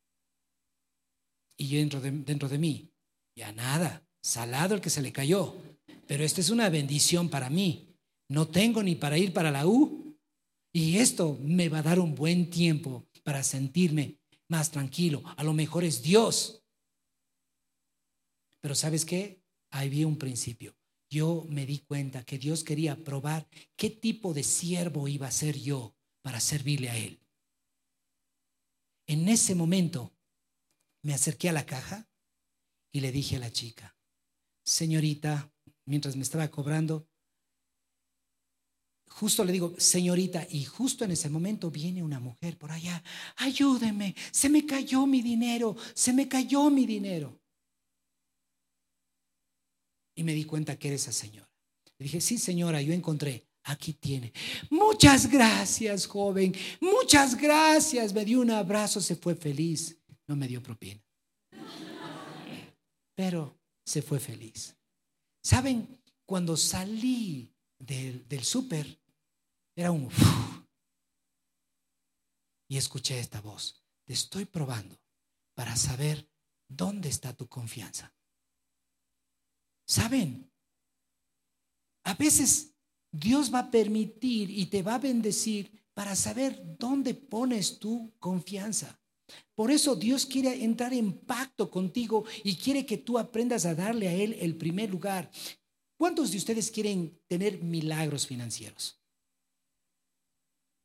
Y 1.57 1.69
yo 1.69 1.79
dentro 1.79 2.01
de, 2.01 2.11
dentro 2.11 2.49
de 2.49 2.57
mí, 2.57 2.91
ya 3.35 3.51
nada, 3.51 4.07
salado 4.21 4.75
el 4.75 4.81
que 4.81 4.89
se 4.89 5.01
le 5.01 5.11
cayó. 5.11 5.61
Pero 6.07 6.23
esta 6.23 6.41
es 6.41 6.49
una 6.49 6.69
bendición 6.69 7.29
para 7.29 7.49
mí. 7.49 7.95
No 8.29 8.47
tengo 8.47 8.83
ni 8.83 8.95
para 8.95 9.17
ir 9.17 9.33
para 9.33 9.51
la 9.51 9.67
U. 9.67 10.17
Y 10.73 10.97
esto 10.97 11.37
me 11.41 11.69
va 11.69 11.79
a 11.79 11.83
dar 11.83 11.99
un 11.99 12.15
buen 12.15 12.49
tiempo 12.49 13.07
para 13.23 13.43
sentirme 13.43 14.19
más 14.50 14.72
tranquilo. 14.72 15.24
A 15.38 15.44
lo 15.44 15.54
mejor 15.54 15.84
es 15.84 16.01
Dios. 16.01 16.63
Pero 18.62 18.75
¿sabes 18.75 19.06
qué? 19.06 19.44
Ahí 19.72 19.89
vi 19.89 20.04
un 20.04 20.18
principio. 20.18 20.75
Yo 21.10 21.46
me 21.50 21.66
di 21.66 21.80
cuenta 21.80 22.24
que 22.24 22.38
Dios 22.38 22.63
quería 22.63 23.01
probar 23.04 23.48
qué 23.75 23.89
tipo 23.89 24.34
de 24.34 24.44
siervo 24.44 25.08
iba 25.08 25.27
a 25.27 25.32
ser 25.32 25.58
yo 25.58 25.96
para 26.22 26.39
servirle 26.39 26.89
a 26.89 26.98
Él. 26.98 27.22
En 29.08 29.30
ese 29.30 29.56
momento 29.56 30.13
me 31.01 31.13
acerqué 31.13 31.50
a 31.50 31.54
la 31.54 31.66
caja 31.66 32.10
y 32.92 33.00
le 33.00 33.12
dije 33.12 33.38
a 33.38 33.39
la 33.39 33.51
chica, 33.51 33.98
señorita, 34.66 35.54
mientras 35.86 36.18
me 36.18 36.24
estaba 36.24 36.50
cobrando, 36.50 37.08
justo 39.09 39.43
le 39.43 39.51
digo, 39.51 39.73
señorita, 39.77 40.45
y 40.49 40.65
justo 40.65 41.05
en 41.05 41.11
ese 41.11 41.29
momento 41.29 41.71
viene 41.71 42.03
una 42.03 42.19
mujer 42.19 42.57
por 42.57 42.71
allá, 42.71 43.03
ayúdeme, 43.37 44.15
se 44.31 44.49
me 44.49 44.65
cayó 44.65 45.05
mi 45.05 45.21
dinero, 45.21 45.75
se 45.93 46.13
me 46.13 46.27
cayó 46.27 46.69
mi 46.69 46.85
dinero. 46.85 47.39
Y 50.15 50.23
me 50.23 50.33
di 50.33 50.45
cuenta 50.45 50.77
que 50.77 50.87
era 50.87 50.95
esa 50.95 51.11
señora. 51.11 51.49
Le 51.97 52.03
dije, 52.03 52.21
sí, 52.21 52.37
señora, 52.37 52.81
yo 52.81 52.93
encontré, 52.93 53.47
aquí 53.63 53.93
tiene. 53.93 54.33
Muchas 54.69 55.29
gracias, 55.29 56.05
joven, 56.07 56.53
muchas 56.79 57.35
gracias. 57.35 58.13
Me 58.13 58.25
dio 58.25 58.39
un 58.41 58.51
abrazo, 58.51 59.01
se 59.01 59.15
fue 59.15 59.35
feliz. 59.35 59.97
No 60.27 60.35
me 60.35 60.47
dio 60.47 60.61
propina. 60.61 61.01
Pero 63.15 63.57
se 63.85 64.01
fue 64.01 64.19
feliz. 64.19 64.75
¿Saben? 65.43 65.87
Cuando 66.25 66.57
salí 66.57 67.56
del, 67.79 68.43
súper, 68.43 69.00
era 69.75 69.91
un... 69.91 70.10
y 72.67 72.77
escuché 72.77 73.19
esta 73.19 73.41
voz. 73.41 73.84
Te 74.05 74.13
estoy 74.13 74.46
probando 74.46 75.00
para 75.53 75.75
saber 75.75 76.29
dónde 76.67 77.10
está 77.10 77.34
tu 77.34 77.48
confianza. 77.48 78.13
¿Saben? 79.86 80.51
A 82.03 82.13
veces 82.13 82.74
Dios 83.12 83.53
va 83.53 83.60
a 83.60 83.72
permitir 83.72 84.50
y 84.50 84.67
te 84.67 84.81
va 84.81 84.96
a 84.96 85.00
bendecir 85.00 85.72
para 85.93 86.15
saber 86.15 86.77
dónde 86.77 87.13
pones 87.13 87.79
tu 87.79 88.13
confianza. 88.19 89.00
Por 89.55 89.72
eso 89.72 89.96
Dios 89.96 90.25
quiere 90.25 90.63
entrar 90.63 90.93
en 90.93 91.13
pacto 91.13 91.69
contigo 91.69 92.25
y 92.43 92.55
quiere 92.55 92.86
que 92.86 92.98
tú 92.98 93.17
aprendas 93.17 93.65
a 93.65 93.75
darle 93.75 94.07
a 94.07 94.13
Él 94.13 94.38
el 94.39 94.55
primer 94.55 94.89
lugar. 94.89 95.29
¿Cuántos 95.98 96.32
de 96.32 96.38
ustedes 96.38 96.70
quieren 96.70 97.20
tener 97.27 97.62
milagros 97.63 98.27
financieros? 98.27 99.00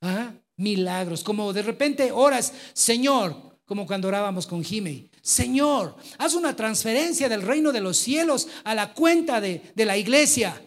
¿Ah? 0.00 0.34
Milagros, 0.56 1.22
como 1.22 1.52
de 1.52 1.62
repente 1.62 2.10
oras, 2.10 2.52
Señor, 2.72 3.60
como 3.64 3.86
cuando 3.86 4.08
orábamos 4.08 4.46
con 4.46 4.64
Jimmy, 4.64 5.10
Señor, 5.20 5.96
haz 6.18 6.34
una 6.34 6.56
transferencia 6.56 7.28
del 7.28 7.42
reino 7.42 7.72
de 7.72 7.80
los 7.80 7.96
cielos 7.96 8.48
a 8.64 8.74
la 8.74 8.92
cuenta 8.92 9.40
de, 9.40 9.72
de 9.74 9.84
la 9.84 9.96
iglesia. 9.96 10.60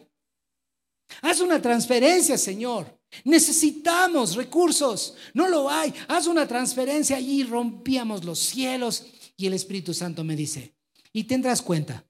Haz 1.21 1.39
una 1.39 1.61
transferencia, 1.61 2.37
Señor. 2.37 2.99
Necesitamos 3.23 4.35
recursos. 4.35 5.15
No 5.33 5.47
lo 5.47 5.69
hay. 5.69 5.93
Haz 6.07 6.27
una 6.27 6.47
transferencia 6.47 7.19
y 7.19 7.43
rompíamos 7.43 8.23
los 8.23 8.39
cielos. 8.39 9.05
Y 9.37 9.47
el 9.47 9.53
Espíritu 9.53 9.93
Santo 9.93 10.23
me 10.23 10.35
dice, 10.35 10.75
y 11.11 11.25
tendrás 11.25 11.61
cuenta. 11.61 12.05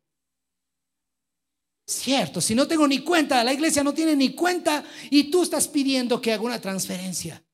Cierto, 1.88 2.42
si 2.42 2.56
no 2.56 2.68
tengo 2.68 2.88
ni 2.88 3.00
cuenta, 3.00 3.44
la 3.44 3.54
iglesia 3.54 3.84
no 3.84 3.94
tiene 3.94 4.16
ni 4.16 4.34
cuenta 4.34 4.84
y 5.12 5.30
tú 5.30 5.44
estás 5.44 5.68
pidiendo 5.68 6.20
que 6.20 6.34
haga 6.34 6.42
una 6.42 6.60
transferencia. 6.60 7.46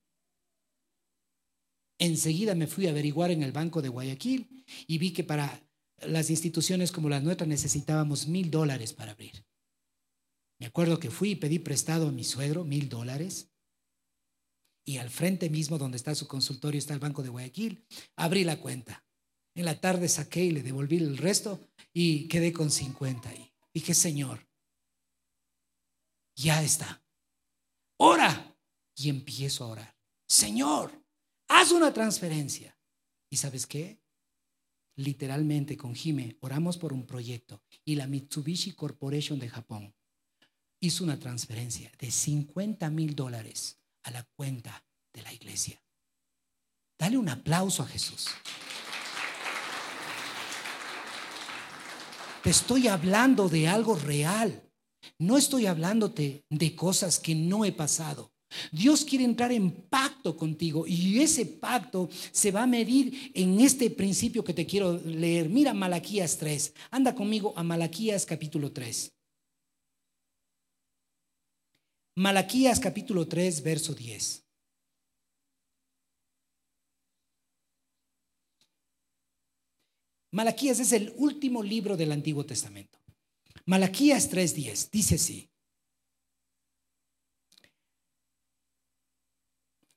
Enseguida 1.99 2.55
me 2.55 2.67
fui 2.67 2.87
a 2.87 2.91
averiguar 2.91 3.31
en 3.31 3.43
el 3.43 3.51
Banco 3.51 3.81
de 3.81 3.89
Guayaquil 3.89 4.65
y 4.87 4.97
vi 4.97 5.11
que 5.11 5.23
para 5.23 5.61
las 5.97 6.29
instituciones 6.29 6.91
como 6.91 7.09
las 7.09 7.23
nuestras 7.23 7.47
necesitábamos 7.47 8.27
mil 8.27 8.49
dólares 8.49 8.93
para 8.93 9.11
abrir. 9.11 9.45
Me 10.59 10.65
acuerdo 10.65 10.99
que 10.99 11.11
fui 11.11 11.31
y 11.31 11.35
pedí 11.35 11.59
prestado 11.59 12.07
a 12.07 12.11
mi 12.11 12.23
suegro 12.23 12.63
mil 12.63 12.87
dólares. 12.87 13.51
Y 14.85 14.97
al 14.97 15.09
frente 15.09 15.49
mismo, 15.49 15.77
donde 15.77 15.97
está 15.97 16.15
su 16.15 16.27
consultorio, 16.27 16.79
está 16.79 16.93
el 16.93 16.99
Banco 16.99 17.21
de 17.21 17.29
Guayaquil. 17.29 17.85
Abrí 18.15 18.43
la 18.43 18.59
cuenta. 18.59 19.05
En 19.53 19.65
la 19.65 19.79
tarde 19.79 20.07
saqué 20.07 20.45
y 20.45 20.51
le 20.51 20.63
devolví 20.63 20.97
el 20.97 21.17
resto 21.17 21.67
y 21.93 22.27
quedé 22.27 22.53
con 22.53 22.71
50. 22.71 23.33
Y 23.35 23.50
dije, 23.73 23.93
Señor, 23.93 24.47
ya 26.35 26.61
está. 26.63 27.03
Ora. 27.97 28.47
Y 28.95 29.09
empiezo 29.09 29.63
a 29.63 29.67
orar. 29.67 29.97
Señor, 30.27 30.91
haz 31.47 31.71
una 31.71 31.93
transferencia. 31.93 32.77
¿Y 33.29 33.37
sabes 33.37 33.65
qué? 33.65 34.01
Literalmente 34.95 35.77
con 35.77 35.95
Jime 35.95 36.37
oramos 36.41 36.77
por 36.77 36.93
un 36.93 37.07
proyecto 37.07 37.63
y 37.85 37.95
la 37.95 38.05
Mitsubishi 38.05 38.73
Corporation 38.73 39.39
de 39.39 39.49
Japón 39.49 39.95
hizo 40.81 41.03
una 41.03 41.17
transferencia 41.17 41.91
de 41.97 42.11
50 42.11 42.89
mil 42.89 43.15
dólares 43.15 43.79
a 44.03 44.11
la 44.11 44.23
cuenta 44.35 44.83
de 45.13 45.21
la 45.21 45.33
iglesia. 45.33 45.81
Dale 46.99 47.17
un 47.17 47.29
aplauso 47.29 47.83
a 47.83 47.87
Jesús. 47.87 48.27
Te 52.43 52.49
estoy 52.49 52.87
hablando 52.87 53.49
de 53.49 53.67
algo 53.67 53.95
real. 53.95 54.63
No 55.19 55.37
estoy 55.37 55.67
hablándote 55.67 56.43
de 56.49 56.75
cosas 56.75 57.19
que 57.19 57.35
no 57.35 57.65
he 57.65 57.71
pasado. 57.71 58.31
Dios 58.71 59.05
quiere 59.05 59.23
entrar 59.23 59.51
en 59.51 59.71
pacto 59.71 60.35
contigo 60.35 60.85
y 60.87 61.19
ese 61.21 61.45
pacto 61.45 62.09
se 62.31 62.51
va 62.51 62.63
a 62.63 62.67
medir 62.67 63.31
en 63.33 63.59
este 63.61 63.89
principio 63.89 64.43
que 64.43 64.53
te 64.53 64.65
quiero 64.65 64.97
leer. 65.05 65.49
Mira 65.49 65.73
Malaquías 65.73 66.37
3. 66.37 66.73
Anda 66.89 67.15
conmigo 67.15 67.53
a 67.55 67.63
Malaquías 67.63 68.25
capítulo 68.25 68.71
3. 68.71 69.13
Malaquías 72.17 72.79
capítulo 72.79 73.27
3, 73.27 73.63
verso 73.63 73.93
10. 73.93 74.43
Malaquías 80.31 80.79
es 80.79 80.93
el 80.93 81.13
último 81.17 81.61
libro 81.61 81.97
del 81.97 82.11
Antiguo 82.11 82.45
Testamento. 82.45 82.99
Malaquías 83.65 84.29
3:10 84.29 84.89
dice 84.89 85.15
así. 85.15 85.49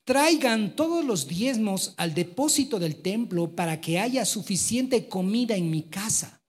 Traigan 0.05 0.77
todos 0.77 1.03
los 1.03 1.27
diezmos 1.27 1.95
al 1.97 2.13
depósito 2.13 2.79
del 2.79 3.01
templo 3.01 3.57
para 3.57 3.81
que 3.81 3.99
haya 3.99 4.27
suficiente 4.27 5.09
comida 5.09 5.57
en 5.57 5.71
mi 5.71 5.85
casa. 5.85 6.44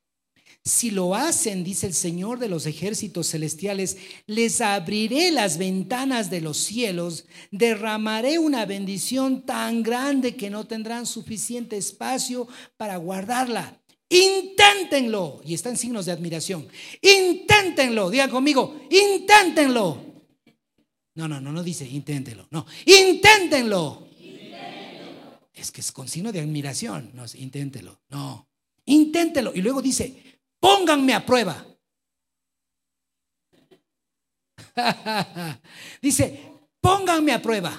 Si 0.68 0.90
lo 0.90 1.14
hacen, 1.14 1.64
dice 1.64 1.86
el 1.86 1.94
Señor 1.94 2.40
de 2.40 2.50
los 2.50 2.66
ejércitos 2.66 3.30
celestiales, 3.30 3.98
les 4.26 4.62
abriré 4.62 5.30
las 5.30 5.60
ventanas 5.60 6.32
de 6.32 6.42
los 6.42 6.58
cielos, 6.58 7.26
derramaré 7.52 8.40
una 8.40 8.66
bendición 8.66 9.46
tan 9.46 9.84
grande 9.84 10.36
que 10.36 10.50
no 10.50 10.66
tendrán 10.66 11.06
suficiente 11.06 11.78
espacio 11.78 12.48
para 12.78 12.98
guardarla. 12.98 13.80
Inténtenlo. 14.10 15.40
Y 15.46 15.54
están 15.54 15.78
signos 15.78 16.08
de 16.08 16.14
admiración. 16.14 16.68
Inténtenlo. 17.00 18.10
Digan 18.10 18.32
conmigo, 18.32 18.88
inténtenlo. 18.90 20.04
No, 21.14 21.28
no, 21.28 21.40
no, 21.40 21.52
no 21.52 21.62
dice 21.62 21.88
inténtenlo. 21.88 22.48
No, 22.50 22.66
inténtenlo. 22.88 24.08
Es 25.54 25.72
que 25.72 25.82
es 25.82 25.92
con 25.92 26.08
signo 26.08 26.32
de 26.32 26.40
admiración. 26.40 27.12
No, 27.14 27.24
inténtelo. 27.36 28.02
No, 28.10 28.50
inténtelo. 28.86 29.52
Y 29.54 29.62
luego 29.62 29.82
dice, 29.84 30.35
pónganme 30.66 31.14
a 31.14 31.24
prueba. 31.24 31.64
dice, 36.02 36.26
pónganme 36.82 37.34
a 37.34 37.42
prueba. 37.42 37.72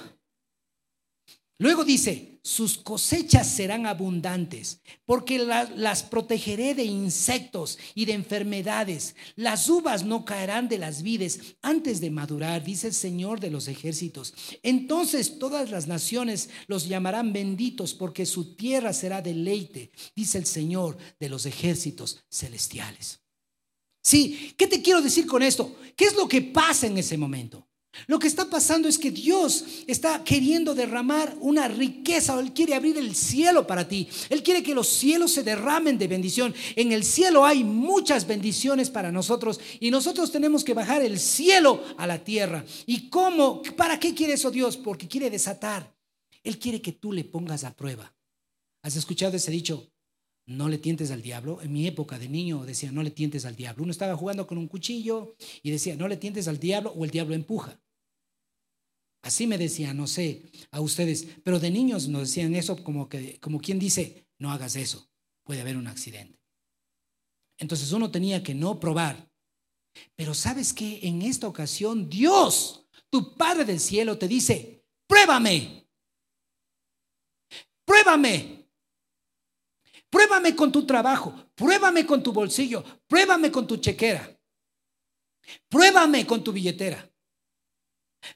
Luego 1.59 1.83
dice, 1.83 2.36
sus 2.47 2.77
cosechas 2.77 3.45
serán 3.45 3.85
abundantes, 3.85 4.79
porque 5.03 5.37
las 5.37 6.03
protegeré 6.03 6.75
de 6.75 6.85
insectos 6.85 7.77
y 7.93 8.05
de 8.05 8.13
enfermedades. 8.13 9.17
Las 9.35 9.67
uvas 9.67 10.05
no 10.05 10.23
caerán 10.23 10.69
de 10.69 10.77
las 10.77 11.01
vides 11.01 11.57
antes 11.61 11.99
de 11.99 12.09
madurar, 12.09 12.63
dice 12.63 12.87
el 12.87 12.93
Señor 12.93 13.41
de 13.41 13.51
los 13.51 13.67
ejércitos. 13.67 14.33
Entonces 14.63 15.39
todas 15.39 15.71
las 15.71 15.87
naciones 15.87 16.49
los 16.67 16.87
llamarán 16.87 17.33
benditos, 17.33 17.93
porque 17.93 18.25
su 18.25 18.55
tierra 18.55 18.93
será 18.93 19.21
deleite, 19.21 19.91
dice 20.15 20.37
el 20.37 20.45
Señor 20.45 20.97
de 21.19 21.27
los 21.27 21.45
ejércitos 21.45 22.23
celestiales. 22.31 23.19
Sí, 24.01 24.53
¿qué 24.57 24.67
te 24.67 24.81
quiero 24.81 25.01
decir 25.01 25.27
con 25.27 25.43
esto? 25.43 25.75
¿Qué 25.97 26.05
es 26.05 26.15
lo 26.15 26.29
que 26.29 26.41
pasa 26.41 26.87
en 26.87 26.97
ese 26.97 27.17
momento? 27.17 27.66
Lo 28.05 28.19
que 28.19 28.27
está 28.27 28.49
pasando 28.49 28.87
es 28.87 28.97
que 28.97 29.11
Dios 29.11 29.65
está 29.87 30.23
queriendo 30.23 30.75
derramar 30.75 31.35
una 31.41 31.67
riqueza, 31.67 32.39
Él 32.39 32.53
quiere 32.53 32.75
abrir 32.75 32.97
el 32.97 33.15
cielo 33.15 33.65
para 33.65 33.87
ti, 33.87 34.07
Él 34.29 34.43
quiere 34.43 34.61
que 34.61 34.75
los 34.75 34.87
cielos 34.87 35.31
se 35.31 35.43
derramen 35.43 35.97
de 35.97 36.07
bendición. 36.07 36.53
En 36.75 36.91
el 36.91 37.03
cielo 37.03 37.45
hay 37.45 37.63
muchas 37.63 38.27
bendiciones 38.27 38.89
para 38.89 39.11
nosotros 39.11 39.59
y 39.79 39.89
nosotros 39.89 40.31
tenemos 40.31 40.63
que 40.63 40.73
bajar 40.73 41.01
el 41.01 41.19
cielo 41.19 41.83
a 41.97 42.05
la 42.05 42.23
tierra. 42.23 42.63
¿Y 42.85 43.09
cómo? 43.09 43.61
¿Para 43.75 43.99
qué 43.99 44.13
quiere 44.13 44.33
eso 44.33 44.51
Dios? 44.51 44.77
Porque 44.77 45.07
quiere 45.07 45.29
desatar. 45.29 45.95
Él 46.43 46.59
quiere 46.59 46.81
que 46.81 46.93
tú 46.93 47.11
le 47.11 47.23
pongas 47.23 47.63
a 47.63 47.75
prueba. 47.75 48.15
¿Has 48.81 48.95
escuchado 48.95 49.35
ese 49.35 49.51
dicho? 49.51 49.91
No 50.45 50.69
le 50.69 50.77
tientes 50.77 51.11
al 51.11 51.21
diablo. 51.21 51.61
En 51.61 51.73
mi 51.73 51.87
época 51.87 52.17
de 52.17 52.29
niño 52.29 52.65
decía, 52.65 52.91
no 52.91 53.03
le 53.03 53.11
tientes 53.11 53.45
al 53.45 53.55
diablo. 53.55 53.83
Uno 53.83 53.91
estaba 53.91 54.15
jugando 54.15 54.47
con 54.47 54.57
un 54.57 54.67
cuchillo 54.67 55.35
y 55.61 55.71
decía, 55.71 55.97
no 55.97 56.07
le 56.07 56.15
tientes 56.15 56.47
al 56.47 56.57
diablo 56.57 56.93
o 56.95 57.03
el 57.03 57.11
diablo 57.11 57.35
empuja. 57.35 57.81
Así 59.27 59.45
me 59.45 59.57
decían, 59.57 59.97
no 59.97 60.07
sé, 60.07 60.49
a 60.71 60.79
ustedes, 60.79 61.27
pero 61.43 61.59
de 61.59 61.69
niños 61.69 62.07
nos 62.07 62.21
decían 62.29 62.55
eso 62.55 62.81
como 62.81 63.09
que 63.09 63.41
como 63.41 63.59
quien 63.59 63.77
dice, 63.77 64.25
no 64.39 64.53
hagas 64.53 64.77
eso, 64.77 65.09
puede 65.43 65.59
haber 65.59 65.75
un 65.75 65.87
accidente. 65.87 66.39
Entonces 67.57 67.91
uno 67.91 68.09
tenía 68.09 68.41
que 68.41 68.55
no 68.55 68.79
probar. 68.79 69.29
Pero 70.15 70.33
sabes 70.33 70.71
que 70.71 71.05
en 71.05 71.23
esta 71.23 71.45
ocasión 71.45 72.09
Dios, 72.09 72.87
tu 73.09 73.35
Padre 73.35 73.65
del 73.65 73.81
cielo, 73.81 74.17
te 74.17 74.29
dice, 74.29 74.85
pruébame, 75.05 75.85
pruébame, 77.83 78.65
pruébame 80.09 80.55
con 80.55 80.71
tu 80.71 80.85
trabajo, 80.85 81.51
pruébame 81.53 82.05
con 82.05 82.23
tu 82.23 82.31
bolsillo, 82.31 82.81
pruébame 83.05 83.51
con 83.51 83.67
tu 83.67 83.75
chequera, 83.75 84.39
pruébame 85.67 86.25
con 86.25 86.41
tu 86.41 86.53
billetera, 86.53 87.11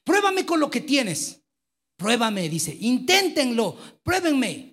pruébame 0.03 0.45
con 0.45 0.59
lo 0.59 0.69
que 0.69 0.81
tienes, 0.81 1.41
pruébame, 1.97 2.49
dice, 2.49 2.77
inténtenlo, 2.79 3.77
pruébenme 4.03 4.71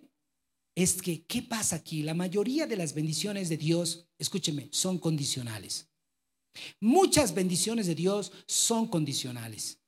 es 0.79 1.03
que, 1.03 1.25
¿qué 1.25 1.43
pasa 1.43 1.75
aquí? 1.75 2.05
La 2.05 2.15
mayoría 2.15 2.65
de 2.65 2.77
las 2.77 2.95
bendiciones 2.95 3.49
de 3.49 3.57
Dios, 3.57 4.07
escúcheme, 4.17 4.69
son 4.71 4.99
condicionales. 4.99 5.89
Muchas 6.81 7.35
bendiciones 7.35 7.89
de 7.89 7.97
Dios 7.97 8.31
son 8.47 8.87
condicionales. 8.87 9.81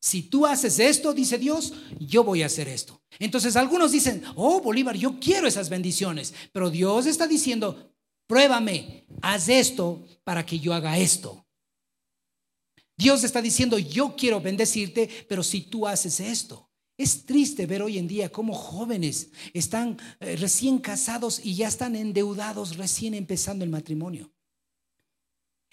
Si 0.00 0.22
tú 0.22 0.46
haces 0.46 0.78
esto, 0.78 1.14
dice 1.14 1.36
Dios, 1.36 1.72
yo 1.98 2.22
voy 2.22 2.42
a 2.42 2.46
hacer 2.46 2.68
esto. 2.68 3.02
Entonces 3.18 3.56
algunos 3.56 3.90
dicen, 3.90 4.22
oh 4.36 4.60
Bolívar, 4.60 4.96
yo 4.96 5.18
quiero 5.18 5.48
esas 5.48 5.68
bendiciones, 5.68 6.32
pero 6.52 6.70
Dios 6.70 7.06
está 7.06 7.26
diciendo, 7.26 7.92
pruébame, 8.28 9.06
haz 9.20 9.48
esto 9.48 10.06
para 10.22 10.46
que 10.46 10.60
yo 10.60 10.74
haga 10.74 10.96
esto. 10.96 11.43
Dios 12.96 13.24
está 13.24 13.42
diciendo, 13.42 13.78
yo 13.78 14.14
quiero 14.16 14.40
bendecirte, 14.40 15.08
pero 15.28 15.42
si 15.42 15.62
tú 15.62 15.86
haces 15.86 16.20
esto. 16.20 16.70
Es 16.96 17.26
triste 17.26 17.66
ver 17.66 17.82
hoy 17.82 17.98
en 17.98 18.06
día 18.06 18.30
cómo 18.30 18.54
jóvenes 18.54 19.30
están 19.52 19.98
eh, 20.20 20.36
recién 20.36 20.78
casados 20.78 21.40
y 21.44 21.56
ya 21.56 21.66
están 21.66 21.96
endeudados 21.96 22.76
recién 22.76 23.14
empezando 23.14 23.64
el 23.64 23.70
matrimonio. 23.70 24.32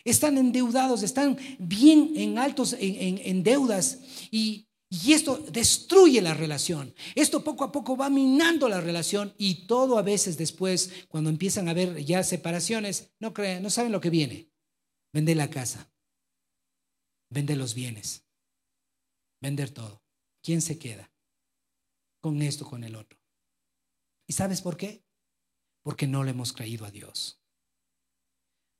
Están 0.03 0.39
endeudados, 0.39 1.03
están 1.03 1.37
bien 1.59 2.13
en 2.15 2.39
altos 2.39 2.75
en, 2.79 3.43
deudas 3.43 3.99
y, 4.31 4.67
y, 4.89 5.13
esto 5.13 5.37
destruye 5.51 6.23
la 6.23 6.33
relación. 6.33 6.91
Esto 7.13 7.43
poco 7.43 7.65
a 7.65 7.71
poco 7.71 7.95
va 7.95 8.09
minando 8.09 8.67
la 8.67 8.81
relación 8.81 9.31
y 9.37 9.67
todo 9.67 9.99
a 9.99 10.01
veces 10.01 10.39
después, 10.39 10.91
cuando 11.07 11.29
empiezan 11.29 11.67
a 11.67 11.71
haber 11.71 12.03
ya 12.03 12.23
separaciones, 12.23 13.11
no 13.19 13.31
creen, 13.31 13.61
no 13.61 13.69
saben 13.69 13.91
lo 13.91 14.01
que 14.01 14.09
viene. 14.09 14.49
Vender 15.13 15.37
la 15.37 15.51
casa, 15.51 15.90
vender 17.31 17.57
los 17.57 17.73
bienes, 17.73 18.23
vender 19.41 19.71
todo. 19.71 20.03
¿Quién 20.43 20.61
se 20.61 20.77
queda? 20.77 21.11
con 22.21 22.41
esto, 22.41 22.65
con 22.65 22.83
el 22.83 22.95
otro. 22.95 23.19
¿Y 24.27 24.33
sabes 24.33 24.61
por 24.61 24.77
qué? 24.77 25.03
Porque 25.83 26.07
no 26.07 26.23
le 26.23 26.31
hemos 26.31 26.53
creído 26.53 26.85
a 26.85 26.91
Dios. 26.91 27.39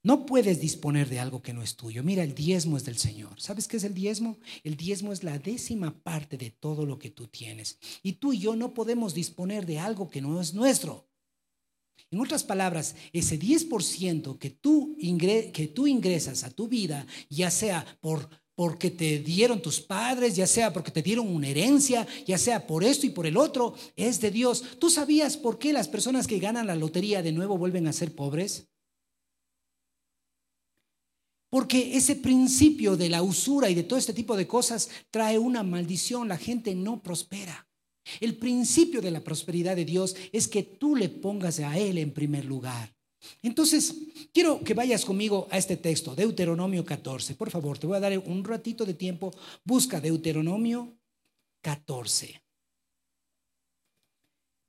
No 0.04 0.26
puedes 0.26 0.62
disponer 0.62 1.10
de 1.10 1.20
algo 1.20 1.42
que 1.42 1.54
no 1.54 1.62
es 1.62 1.76
tuyo. 1.76 2.04
Mira, 2.04 2.24
el 2.24 2.34
diezmo 2.34 2.78
es 2.78 2.86
del 2.86 2.98
Señor. 2.98 3.40
¿Sabes 3.40 3.68
qué 3.68 3.78
es 3.78 3.84
el 3.84 3.94
diezmo? 3.94 4.40
El 4.64 4.78
diezmo 4.78 5.12
es 5.12 5.24
la 5.24 5.38
décima 5.38 6.02
parte 6.02 6.38
de 6.38 6.50
todo 6.50 6.86
lo 6.86 6.98
que 6.98 7.12
tú 7.12 7.28
tienes. 7.28 7.78
Y 8.02 8.14
tú 8.14 8.34
y 8.34 8.40
yo 8.40 8.56
no 8.56 8.74
podemos 8.74 9.14
disponer 9.14 9.66
de 9.66 9.80
algo 9.80 10.10
que 10.10 10.22
no 10.22 10.40
es 10.42 10.54
nuestro. 10.54 11.08
En 12.10 12.20
otras 12.20 12.44
palabras, 12.44 12.96
ese 13.14 13.40
10% 13.40 14.38
que 14.40 14.50
tú, 14.50 14.98
que 14.98 15.72
tú 15.74 15.88
ingresas 15.88 16.44
a 16.44 16.52
tu 16.52 16.68
vida, 16.68 17.06
ya 17.30 17.52
sea 17.52 17.86
por 18.02 18.28
porque 18.62 18.92
te 18.92 19.18
dieron 19.18 19.60
tus 19.60 19.82
padres, 19.82 20.36
ya 20.36 20.46
sea 20.46 20.72
porque 20.72 20.92
te 20.92 21.02
dieron 21.02 21.28
una 21.28 21.48
herencia, 21.48 22.06
ya 22.28 22.38
sea 22.38 22.68
por 22.68 22.84
esto 22.84 23.08
y 23.08 23.10
por 23.10 23.26
el 23.26 23.36
otro, 23.36 23.74
es 23.96 24.22
de 24.22 24.30
Dios. 24.30 24.64
¿Tú 24.78 24.92
sabías 24.92 25.36
por 25.36 25.58
qué 25.58 25.74
las 25.74 25.88
personas 25.88 26.28
que 26.28 26.38
ganan 26.38 26.68
la 26.68 26.76
lotería 26.76 27.24
de 27.24 27.32
nuevo 27.32 27.58
vuelven 27.58 27.88
a 27.88 27.92
ser 27.92 28.14
pobres? 28.14 28.70
Porque 31.50 31.98
ese 31.98 32.16
principio 32.16 32.96
de 32.98 33.10
la 33.10 33.24
usura 33.24 33.68
y 33.68 33.74
de 33.74 33.82
todo 33.82 33.98
este 33.98 34.14
tipo 34.14 34.38
de 34.38 34.46
cosas 34.46 34.92
trae 35.10 35.40
una 35.40 35.64
maldición, 35.64 36.28
la 36.28 36.38
gente 36.38 36.76
no 36.76 37.02
prospera. 37.02 37.68
El 38.20 38.38
principio 38.38 39.02
de 39.02 39.10
la 39.10 39.24
prosperidad 39.24 39.76
de 39.76 39.86
Dios 39.86 40.16
es 40.32 40.48
que 40.48 40.62
tú 40.62 40.96
le 40.96 41.10
pongas 41.10 41.60
a 41.62 41.80
Él 41.80 41.98
en 41.98 42.14
primer 42.14 42.46
lugar. 42.46 42.94
Entonces, 43.42 43.96
quiero 44.34 44.64
que 44.64 44.74
vayas 44.74 45.06
conmigo 45.06 45.48
a 45.52 45.58
este 45.58 45.78
texto, 45.78 46.16
Deuteronomio 46.16 46.84
14. 46.86 47.36
Por 47.36 47.50
favor, 47.50 47.78
te 47.78 47.88
voy 47.88 47.98
a 47.98 48.00
dar 48.00 48.18
un 48.18 48.44
ratito 48.44 48.86
de 48.86 48.94
tiempo. 48.94 49.32
Busca 49.64 50.02
Deuteronomio 50.02 50.98
14. 51.62 52.42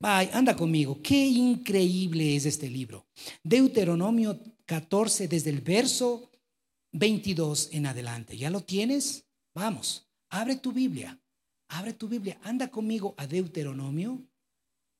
Vaya, 0.01 0.37
anda 0.37 0.57
conmigo. 0.57 1.01
Qué 1.01 1.27
increíble 1.27 2.35
es 2.35 2.47
este 2.47 2.69
libro. 2.69 3.07
Deuteronomio 3.43 4.39
14, 4.67 5.29
desde 5.29 5.51
el 5.51 5.61
verso 5.61 6.31
22 6.93 7.71
en 7.73 7.87
adelante. 7.87 8.37
¿Ya 8.37 8.51
lo 8.51 8.63
tienes? 8.63 9.25
Vamos, 9.55 10.09
abre 10.29 10.57
tu 10.57 10.73
Biblia. 10.73 11.19
Abre 11.69 11.93
tu 11.93 12.09
Biblia. 12.09 12.39
Anda 12.43 12.69
conmigo 12.69 13.15
a 13.17 13.27
Deuteronomio 13.27 14.27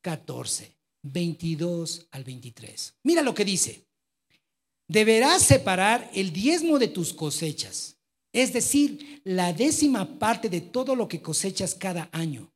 14. 0.03 0.82
22 1.03 2.09
al 2.11 2.25
23. 2.25 2.95
Mira 3.03 3.23
lo 3.23 3.35
que 3.35 3.45
dice. 3.45 3.87
Deberás 4.89 5.43
separar 5.43 6.11
el 6.15 6.33
diezmo 6.33 6.79
de 6.79 6.89
tus 6.89 7.13
cosechas, 7.13 7.97
es 8.33 8.53
decir, 8.53 9.21
la 9.25 9.53
décima 9.53 10.19
parte 10.19 10.49
de 10.49 10.61
todo 10.61 10.97
lo 10.97 11.09
que 11.09 11.23
cosechas 11.23 11.75
cada 11.75 12.09
año. 12.13 12.53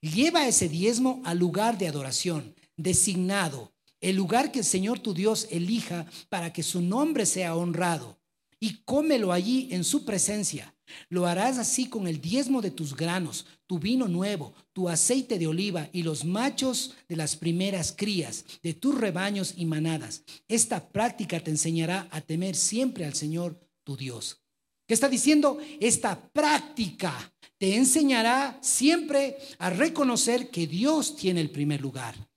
Lleva 0.00 0.46
ese 0.46 0.68
diezmo 0.68 1.22
al 1.24 1.38
lugar 1.38 1.78
de 1.78 1.88
adoración, 1.88 2.54
designado, 2.76 3.72
el 4.00 4.16
lugar 4.16 4.52
que 4.52 4.60
el 4.60 4.64
Señor 4.64 5.00
tu 5.00 5.12
Dios 5.14 5.48
elija 5.50 6.06
para 6.28 6.52
que 6.52 6.62
su 6.62 6.80
nombre 6.80 7.26
sea 7.26 7.56
honrado, 7.56 8.17
y 8.60 8.82
cómelo 8.84 9.32
allí 9.32 9.68
en 9.70 9.84
su 9.84 10.04
presencia 10.04 10.74
lo 11.08 11.26
harás 11.26 11.58
así 11.58 11.88
con 11.88 12.06
el 12.06 12.20
diezmo 12.20 12.60
de 12.60 12.70
tus 12.70 12.96
granos, 12.96 13.46
tu 13.66 13.78
vino 13.78 14.08
nuevo, 14.08 14.54
tu 14.72 14.88
aceite 14.88 15.38
de 15.38 15.46
oliva 15.46 15.88
y 15.92 16.02
los 16.02 16.24
machos 16.24 16.94
de 17.08 17.16
las 17.16 17.36
primeras 17.36 17.94
crías 17.96 18.44
de 18.62 18.74
tus 18.74 18.98
rebaños 18.98 19.54
y 19.56 19.66
manadas. 19.66 20.24
Esta 20.48 20.88
práctica 20.88 21.40
te 21.40 21.50
enseñará 21.50 22.08
a 22.10 22.20
temer 22.20 22.56
siempre 22.56 23.04
al 23.04 23.14
Señor 23.14 23.58
tu 23.84 23.96
Dios. 23.96 24.42
¿Qué 24.86 24.94
está 24.94 25.08
diciendo? 25.08 25.58
Esta 25.80 26.30
práctica 26.30 27.32
te 27.58 27.76
enseñará 27.76 28.58
siempre 28.62 29.36
a 29.58 29.70
reconocer 29.70 30.50
que 30.50 30.66
Dios 30.66 31.16
tiene 31.16 31.40
el 31.40 31.50
primer 31.50 31.80
lugar. 31.80 32.27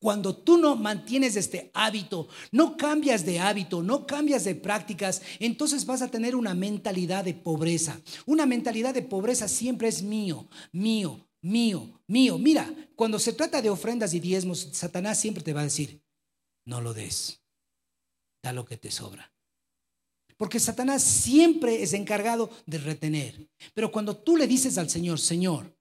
Cuando 0.00 0.34
tú 0.34 0.56
no 0.56 0.76
mantienes 0.76 1.36
este 1.36 1.70
hábito, 1.74 2.26
no 2.52 2.78
cambias 2.78 3.26
de 3.26 3.38
hábito, 3.38 3.82
no 3.82 4.06
cambias 4.06 4.44
de 4.44 4.54
prácticas, 4.54 5.20
entonces 5.38 5.84
vas 5.84 6.00
a 6.00 6.08
tener 6.08 6.34
una 6.34 6.54
mentalidad 6.54 7.22
de 7.22 7.34
pobreza. 7.34 8.00
Una 8.24 8.46
mentalidad 8.46 8.94
de 8.94 9.02
pobreza 9.02 9.46
siempre 9.46 9.88
es 9.88 10.02
mío, 10.02 10.48
mío, 10.72 11.28
mío, 11.42 12.00
mío. 12.06 12.38
Mira, 12.38 12.74
cuando 12.96 13.18
se 13.18 13.34
trata 13.34 13.60
de 13.60 13.68
ofrendas 13.68 14.14
y 14.14 14.20
diezmos, 14.20 14.70
Satanás 14.72 15.20
siempre 15.20 15.44
te 15.44 15.52
va 15.52 15.60
a 15.60 15.64
decir, 15.64 16.02
no 16.64 16.80
lo 16.80 16.94
des, 16.94 17.42
da 18.42 18.54
lo 18.54 18.64
que 18.64 18.78
te 18.78 18.90
sobra. 18.90 19.30
Porque 20.38 20.58
Satanás 20.58 21.02
siempre 21.02 21.82
es 21.82 21.92
encargado 21.92 22.48
de 22.64 22.78
retener. 22.78 23.50
Pero 23.74 23.92
cuando 23.92 24.16
tú 24.16 24.38
le 24.38 24.46
dices 24.46 24.78
al 24.78 24.88
Señor, 24.88 25.18
Señor, 25.18 25.76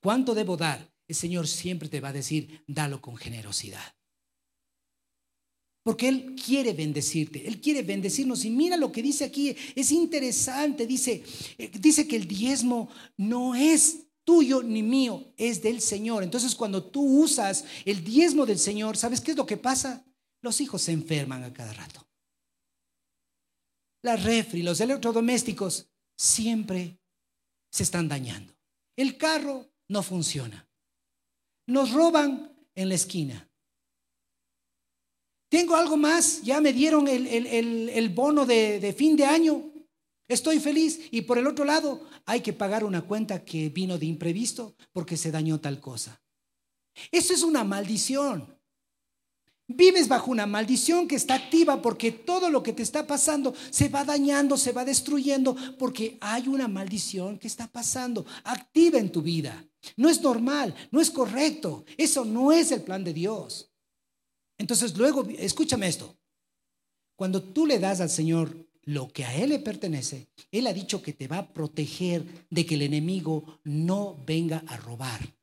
¿cuánto 0.00 0.36
debo 0.36 0.56
dar? 0.56 0.95
El 1.08 1.14
Señor 1.14 1.46
siempre 1.46 1.88
te 1.88 2.00
va 2.00 2.08
a 2.08 2.12
decir, 2.12 2.62
dalo 2.66 3.00
con 3.00 3.16
generosidad. 3.16 3.94
Porque 5.82 6.08
Él 6.08 6.34
quiere 6.34 6.72
bendecirte, 6.72 7.46
Él 7.46 7.60
quiere 7.60 7.82
bendecirnos. 7.82 8.44
Y 8.44 8.50
mira 8.50 8.76
lo 8.76 8.90
que 8.90 9.02
dice 9.02 9.24
aquí, 9.24 9.54
es 9.76 9.92
interesante, 9.92 10.84
dice, 10.84 11.22
eh, 11.58 11.70
dice 11.78 12.08
que 12.08 12.16
el 12.16 12.26
diezmo 12.26 12.88
no 13.16 13.54
es 13.54 14.06
tuyo 14.24 14.64
ni 14.64 14.82
mío, 14.82 15.32
es 15.36 15.62
del 15.62 15.80
Señor. 15.80 16.24
Entonces 16.24 16.56
cuando 16.56 16.82
tú 16.82 17.22
usas 17.22 17.64
el 17.84 18.02
diezmo 18.02 18.44
del 18.44 18.58
Señor, 18.58 18.96
¿sabes 18.96 19.20
qué 19.20 19.30
es 19.30 19.36
lo 19.36 19.46
que 19.46 19.56
pasa? 19.56 20.04
Los 20.42 20.60
hijos 20.60 20.82
se 20.82 20.90
enferman 20.90 21.44
a 21.44 21.52
cada 21.52 21.72
rato. 21.72 22.04
La 24.02 24.16
refri, 24.16 24.62
los 24.62 24.80
electrodomésticos 24.80 25.88
siempre 26.16 26.98
se 27.70 27.84
están 27.84 28.08
dañando. 28.08 28.56
El 28.96 29.16
carro 29.16 29.70
no 29.88 30.02
funciona. 30.02 30.65
Nos 31.66 31.92
roban 31.92 32.52
en 32.74 32.88
la 32.88 32.94
esquina. 32.94 33.48
Tengo 35.48 35.76
algo 35.76 35.96
más, 35.96 36.42
ya 36.42 36.60
me 36.60 36.72
dieron 36.72 37.06
el, 37.08 38.08
bono 38.10 38.44
de, 38.46 38.80
de 38.80 38.92
fin 38.92 39.16
de 39.16 39.24
año, 39.24 39.70
estoy 40.28 40.58
feliz. 40.58 41.00
Y 41.10 41.22
por 41.22 41.38
el 41.38 41.46
otro 41.46 41.64
lado, 41.64 42.04
hay 42.24 42.40
que 42.40 42.52
pagar 42.52 42.84
una 42.84 43.02
cuenta 43.02 43.44
que 43.44 43.68
vino 43.68 43.98
de 43.98 44.06
imprevisto 44.06 44.74
porque 44.92 45.16
se 45.16 45.30
dañó 45.30 45.60
tal 45.60 45.80
cosa. 45.80 46.20
Eso 47.10 47.32
es 47.32 47.42
una 47.42 47.64
maldición. 47.64 48.56
Vives 49.68 50.06
bajo 50.06 50.30
una 50.30 50.46
maldición 50.46 51.08
que 51.08 51.16
está 51.16 51.34
activa 51.34 51.82
porque 51.82 52.12
todo 52.12 52.50
lo 52.50 52.62
que 52.62 52.72
te 52.72 52.82
está 52.82 53.06
pasando 53.06 53.52
se 53.70 53.88
va 53.88 54.04
dañando, 54.04 54.56
se 54.56 54.70
va 54.70 54.84
destruyendo, 54.84 55.56
porque 55.76 56.18
hay 56.20 56.46
una 56.46 56.68
maldición 56.68 57.36
que 57.38 57.48
está 57.48 57.66
pasando 57.66 58.24
activa 58.44 58.98
en 58.98 59.10
tu 59.10 59.22
vida. 59.22 59.64
No 59.96 60.08
es 60.08 60.20
normal, 60.20 60.74
no 60.90 61.00
es 61.00 61.10
correcto. 61.10 61.84
Eso 61.96 62.24
no 62.24 62.52
es 62.52 62.72
el 62.72 62.82
plan 62.82 63.04
de 63.04 63.12
Dios. 63.12 63.70
Entonces 64.58 64.96
luego, 64.96 65.26
escúchame 65.38 65.86
esto. 65.86 66.16
Cuando 67.16 67.42
tú 67.42 67.66
le 67.66 67.78
das 67.78 68.00
al 68.00 68.10
Señor 68.10 68.66
lo 68.82 69.08
que 69.08 69.24
a 69.24 69.34
Él 69.34 69.50
le 69.50 69.58
pertenece, 69.58 70.28
Él 70.50 70.66
ha 70.66 70.72
dicho 70.72 71.02
que 71.02 71.12
te 71.12 71.28
va 71.28 71.38
a 71.38 71.52
proteger 71.52 72.46
de 72.50 72.66
que 72.66 72.74
el 72.76 72.82
enemigo 72.82 73.60
no 73.64 74.22
venga 74.26 74.62
a 74.68 74.76
robar, 74.76 75.34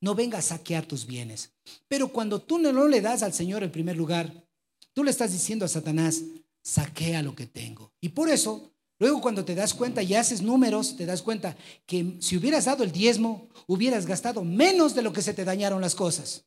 no 0.00 0.14
venga 0.14 0.38
a 0.38 0.42
saquear 0.42 0.86
tus 0.86 1.06
bienes. 1.06 1.52
Pero 1.86 2.08
cuando 2.08 2.40
tú 2.40 2.58
no 2.58 2.88
le 2.88 3.00
das 3.00 3.22
al 3.22 3.32
Señor 3.32 3.62
el 3.62 3.70
primer 3.70 3.96
lugar, 3.96 4.48
tú 4.92 5.04
le 5.04 5.10
estás 5.10 5.32
diciendo 5.32 5.64
a 5.64 5.68
Satanás, 5.68 6.22
saquea 6.62 7.22
lo 7.22 7.34
que 7.34 7.46
tengo. 7.46 7.92
Y 8.00 8.10
por 8.10 8.28
eso, 8.28 8.72
luego 8.98 9.20
cuando 9.20 9.44
te 9.44 9.54
das 9.54 9.74
cuenta 9.74 10.02
y 10.02 10.14
haces 10.14 10.42
números, 10.42 10.96
te 10.96 11.06
das 11.06 11.22
cuenta 11.22 11.56
que 11.86 12.16
si 12.20 12.36
hubieras 12.36 12.64
dado 12.64 12.84
el 12.84 12.92
diezmo, 12.92 13.48
hubieras 13.66 14.06
gastado 14.06 14.44
menos 14.44 14.94
de 14.94 15.02
lo 15.02 15.12
que 15.12 15.22
se 15.22 15.34
te 15.34 15.44
dañaron 15.44 15.80
las 15.80 15.94
cosas. 15.94 16.44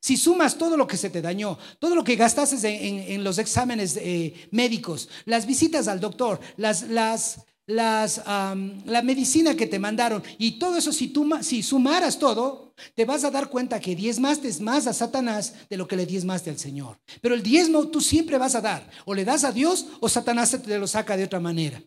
Si 0.00 0.16
sumas 0.16 0.56
todo 0.56 0.76
lo 0.76 0.86
que 0.86 0.96
se 0.96 1.10
te 1.10 1.20
dañó, 1.20 1.58
todo 1.80 1.94
lo 1.94 2.04
que 2.04 2.16
gastaste 2.16 3.12
en, 3.12 3.24
los 3.24 3.38
exámenes 3.38 3.96
eh, 3.96 4.48
médicos, 4.52 5.08
las 5.24 5.44
visitas 5.44 5.88
al 5.88 6.00
doctor, 6.00 6.40
las, 6.56 6.82
las, 6.82 7.40
las, 7.68 8.22
la 8.26 9.02
medicina 9.04 9.54
que 9.54 9.66
te 9.66 9.78
mandaron 9.78 10.22
y 10.38 10.52
todo 10.58 10.78
eso, 10.78 10.90
si, 10.90 11.08
tú, 11.08 11.28
si 11.42 11.62
sumaras 11.62 12.18
todo, 12.18 12.72
te 12.94 13.04
vas 13.04 13.24
a 13.24 13.30
dar 13.30 13.50
cuenta 13.50 13.78
que 13.78 13.94
diezmaste 13.94 14.50
más 14.62 14.86
a 14.86 14.94
Satanás 14.94 15.54
de 15.68 15.76
lo 15.76 15.86
que 15.86 15.96
le 15.96 16.06
diezmaste 16.06 16.48
al 16.48 16.58
Señor. 16.58 16.98
Pero 17.20 17.34
el 17.34 17.42
diezmo 17.42 17.88
tú 17.88 18.00
siempre 18.00 18.38
vas 18.38 18.54
a 18.54 18.62
dar, 18.62 18.90
o 19.04 19.14
le 19.14 19.24
das 19.24 19.44
a 19.44 19.52
Dios 19.52 19.86
o 20.00 20.08
Satanás 20.08 20.56
te 20.64 20.78
lo 20.78 20.86
saca 20.86 21.16
de 21.16 21.24
otra 21.24 21.40
manera. 21.40 21.82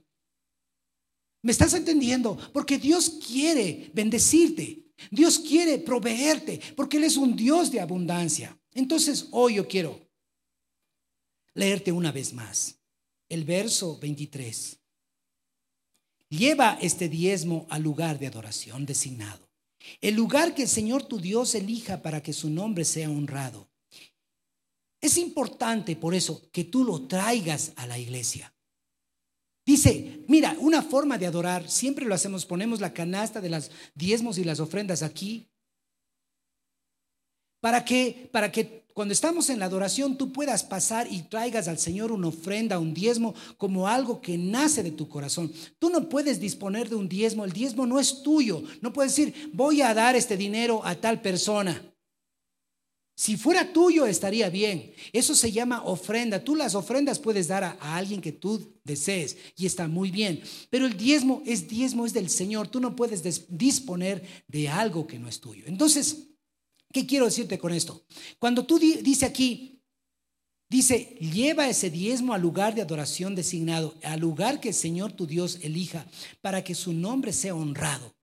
¿Me 1.41 1.51
estás 1.51 1.73
entendiendo? 1.73 2.37
Porque 2.53 2.77
Dios 2.77 3.19
quiere 3.27 3.89
bendecirte. 3.93 4.85
Dios 5.09 5.39
quiere 5.39 5.79
proveerte 5.79 6.61
porque 6.75 6.97
Él 6.97 7.05
es 7.05 7.17
un 7.17 7.35
Dios 7.35 7.71
de 7.71 7.79
abundancia. 7.79 8.55
Entonces, 8.75 9.29
hoy 9.31 9.55
yo 9.55 9.67
quiero 9.67 9.99
leerte 11.55 11.91
una 11.91 12.11
vez 12.11 12.33
más 12.33 12.79
el 13.29 13.45
verso 13.45 13.97
23. 13.99 14.80
Lleva 16.31 16.77
este 16.79 17.09
diezmo 17.09 17.67
al 17.69 17.83
lugar 17.83 18.17
de 18.17 18.25
adoración 18.25 18.85
designado, 18.85 19.49
el 19.99 20.15
lugar 20.15 20.55
que 20.55 20.61
el 20.61 20.69
Señor 20.69 21.03
tu 21.03 21.19
Dios 21.19 21.53
elija 21.55 22.01
para 22.01 22.23
que 22.23 22.31
su 22.31 22.49
nombre 22.49 22.85
sea 22.85 23.09
honrado. 23.09 23.69
Es 25.01 25.17
importante 25.17 25.97
por 25.97 26.15
eso 26.15 26.49
que 26.53 26.63
tú 26.63 26.85
lo 26.85 27.05
traigas 27.05 27.73
a 27.75 27.85
la 27.85 27.99
iglesia. 27.99 28.53
Dice, 29.65 30.23
mira, 30.29 30.55
una 30.59 30.81
forma 30.81 31.17
de 31.17 31.27
adorar, 31.27 31.69
siempre 31.69 32.05
lo 32.05 32.15
hacemos, 32.15 32.45
ponemos 32.45 32.79
la 32.79 32.93
canasta 32.93 33.41
de 33.41 33.49
las 33.49 33.69
diezmos 33.93 34.37
y 34.37 34.45
las 34.45 34.61
ofrendas 34.61 35.03
aquí, 35.03 35.50
para 37.61 37.85
que, 37.85 38.29
para 38.33 38.51
que 38.51 38.81
cuando 38.93 39.13
estamos 39.13 39.49
en 39.49 39.59
la 39.59 39.65
adoración 39.65 40.17
tú 40.17 40.33
puedas 40.33 40.63
pasar 40.63 41.07
y 41.09 41.21
traigas 41.23 41.67
al 41.67 41.79
Señor 41.79 42.11
una 42.11 42.27
ofrenda, 42.27 42.79
un 42.79 42.93
diezmo, 42.93 43.33
como 43.57 43.87
algo 43.87 44.21
que 44.21 44.37
nace 44.37 44.83
de 44.83 44.91
tu 44.91 45.07
corazón. 45.07 45.51
Tú 45.79 45.89
no 45.89 46.09
puedes 46.09 46.39
disponer 46.39 46.89
de 46.89 46.95
un 46.95 47.07
diezmo, 47.07 47.45
el 47.45 47.53
diezmo 47.53 47.85
no 47.85 47.99
es 47.99 48.21
tuyo, 48.21 48.61
no 48.81 48.91
puedes 48.91 49.15
decir, 49.15 49.51
voy 49.53 49.81
a 49.81 49.93
dar 49.93 50.15
este 50.15 50.35
dinero 50.35 50.81
a 50.83 50.95
tal 50.95 51.21
persona. 51.21 51.81
Si 53.15 53.37
fuera 53.37 53.71
tuyo 53.71 54.07
estaría 54.07 54.49
bien. 54.49 54.93
Eso 55.13 55.35
se 55.35 55.51
llama 55.51 55.83
ofrenda. 55.83 56.43
Tú 56.43 56.55
las 56.55 56.73
ofrendas 56.73 57.19
puedes 57.19 57.47
dar 57.47 57.63
a, 57.63 57.77
alguien 57.95 58.19
que 58.19 58.31
tú 58.31 58.73
desees 58.83 59.37
y 59.55 59.67
está 59.67 59.87
muy 59.87 60.09
bien. 60.09 60.41
Pero 60.71 60.87
el 60.87 60.97
diezmo 60.97 61.43
es 61.45 61.67
diezmo, 61.67 62.07
es 62.07 62.13
del 62.13 62.31
Señor. 62.31 62.69
Tú 62.69 62.79
no 62.79 62.95
puedes 62.95 63.21
disponer 63.55 64.23
de 64.47 64.69
algo 64.69 65.05
que 65.05 65.19
no 65.19 65.27
es 65.27 65.39
tuyo. 65.39 65.65
Entonces, 65.67 66.30
¿qué 66.91 67.05
quiero 67.05 67.25
decirte 67.25 67.57
con 67.57 67.73
esto? 67.73 68.03
Cuando 68.39 68.65
tú 68.65 68.79
dice 68.79 69.25
aquí, 69.25 69.81
dice, 70.69 71.17
lleva 71.19 71.69
ese 71.69 71.89
diezmo 71.89 72.33
al 72.33 72.41
lugar 72.41 72.75
de 72.75 72.81
adoración 72.81 73.35
designado, 73.35 73.95
al 74.03 74.19
lugar 74.19 74.59
que 74.59 74.69
el 74.69 74.75
Señor 74.75 75.13
tu 75.13 75.27
Dios 75.27 75.59
elija, 75.61 76.05
para 76.41 76.63
que 76.63 76.75
su 76.75 76.93
nombre 76.93 77.33
sea 77.33 77.55
honrado. 77.55 78.13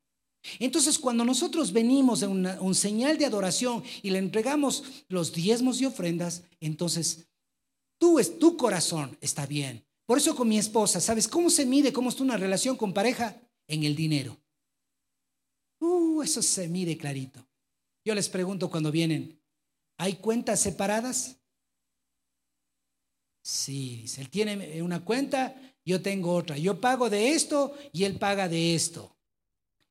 Entonces, 0.59 0.99
cuando 0.99 1.25
nosotros 1.25 1.73
venimos 1.73 2.23
en 2.23 2.47
un 2.61 2.75
señal 2.75 3.19
de 3.19 3.27
adoración 3.27 3.83
y 4.03 4.11
le 4.11 4.19
entregamos 4.19 4.85
los 5.09 5.33
diezmos 5.33 5.81
y 5.81 5.87
ofrendas, 5.87 6.43
entonces 6.61 7.27
tú, 7.99 8.19
es, 8.19 8.39
tu 8.39 8.57
corazón 8.57 9.17
está 9.21 9.47
bien. 9.47 9.85
Por 10.07 10.19
eso 10.19 10.35
con 10.35 10.49
mi 10.49 10.59
esposa, 10.59 11.01
¿sabes 11.01 11.29
cómo 11.29 11.51
se 11.51 11.67
mide 11.67 11.93
cómo 11.93 12.09
está 12.09 12.23
una 12.23 12.37
relación 12.37 12.77
con 12.77 12.95
pareja? 12.95 13.37
En 13.67 13.85
el 13.85 13.95
dinero. 13.95 14.41
Uh, 15.81 16.23
eso 16.23 16.41
se 16.41 16.67
mide 16.69 16.97
clarito. 16.97 17.47
Yo 18.09 18.15
les 18.15 18.31
pregunto 18.31 18.71
cuando 18.71 18.91
vienen, 18.91 19.39
¿hay 19.99 20.15
cuentas 20.15 20.61
separadas? 20.61 21.37
Sí, 23.43 23.99
dice, 24.01 24.23
él 24.23 24.31
tiene 24.31 24.81
una 24.81 25.05
cuenta, 25.05 25.55
yo 25.85 26.01
tengo 26.01 26.35
otra. 26.35 26.57
Yo 26.57 26.81
pago 26.81 27.11
de 27.11 27.33
esto 27.33 27.75
y 27.93 28.05
él 28.05 28.19
paga 28.19 28.49
de 28.49 28.75
esto. 28.75 29.15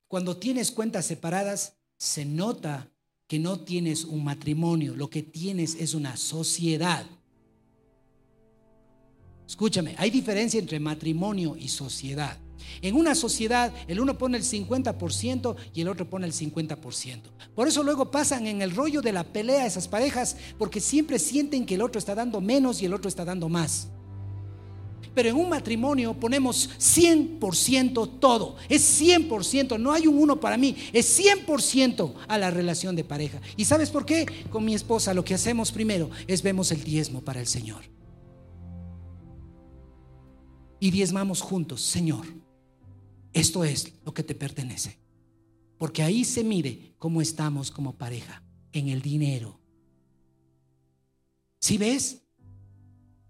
Cuando 0.08 0.36
tienes 0.36 0.71
cuentas 0.71 1.06
separadas, 1.06 1.77
se 1.95 2.25
nota 2.25 2.91
que 3.27 3.38
no 3.38 3.60
tienes 3.60 4.03
un 4.03 4.23
matrimonio, 4.23 4.95
lo 4.95 5.12
que 5.12 5.21
tienes 5.21 5.75
es 5.75 5.93
una 5.93 6.17
sociedad. 6.17 7.06
Escúchame, 9.45 9.93
hay 9.99 10.10
diferencia 10.10 10.60
entre 10.60 10.80
matrimonio 10.80 11.56
y 11.56 11.67
sociedad. 11.67 12.39
En 12.82 12.96
una 12.96 13.15
sociedad 13.15 13.74
el 13.88 14.00
uno 14.00 14.17
pone 14.17 14.38
el 14.38 14.43
50% 14.43 15.56
y 15.74 15.82
el 15.82 15.88
otro 15.88 16.10
pone 16.10 16.28
el 16.28 16.34
50%. 16.34 17.22
Por 17.56 17.67
eso 17.67 17.84
luego 17.84 18.12
pasan 18.12 18.48
en 18.48 18.62
el 18.62 18.76
rollo 18.76 19.02
de 19.02 19.13
la 19.13 19.24
pelea 19.24 19.65
esas 19.65 19.88
parejas 19.88 20.38
porque 20.58 20.80
siempre 20.80 21.20
sienten 21.20 21.65
que 21.65 21.76
el 21.76 21.82
otro 21.82 22.00
está 22.00 22.15
dando 22.15 22.41
menos 22.41 22.82
y 22.82 22.86
el 22.86 22.93
otro 22.93 23.10
está 23.10 23.26
dando 23.26 23.50
más. 23.50 23.89
Pero 25.17 25.30
en 25.30 25.36
un 25.36 25.50
matrimonio 25.50 26.13
ponemos 26.13 26.70
100% 26.78 28.20
todo. 28.20 28.56
Es 28.70 29.02
100%, 29.02 29.80
no 29.80 29.91
hay 29.91 30.06
un 30.06 30.20
uno 30.20 30.39
para 30.39 30.58
mí. 30.58 30.76
Es 30.93 31.20
100% 31.20 32.13
a 32.28 32.38
la 32.38 32.52
relación 32.52 32.96
de 32.96 33.04
pareja. 33.04 33.41
¿Y 33.56 33.65
sabes 33.65 33.89
por 33.89 34.06
qué? 34.06 34.28
Con 34.52 34.63
mi 34.63 34.76
esposa 34.76 35.15
lo 35.15 35.26
que 35.26 35.34
hacemos 35.34 35.72
primero 35.72 36.12
es 36.28 36.43
vemos 36.43 36.72
el 36.72 36.84
diezmo 36.84 37.22
para 37.22 37.39
el 37.39 37.48
Señor. 37.48 37.82
Y 40.80 40.91
diezmamos 40.91 41.41
juntos, 41.41 41.82
Señor, 41.82 42.28
esto 43.39 43.63
es 43.63 43.93
lo 44.06 44.13
que 44.13 44.23
te 44.23 44.36
pertenece. 44.36 44.97
Porque 45.78 46.04
ahí 46.04 46.26
se 46.26 46.43
mide 46.43 46.95
cómo 46.97 47.21
estamos 47.21 47.71
como 47.71 47.97
pareja, 47.97 48.41
en 48.71 48.89
el 48.89 49.02
dinero. 49.02 49.60
Si 51.60 51.78
ves? 51.78 52.23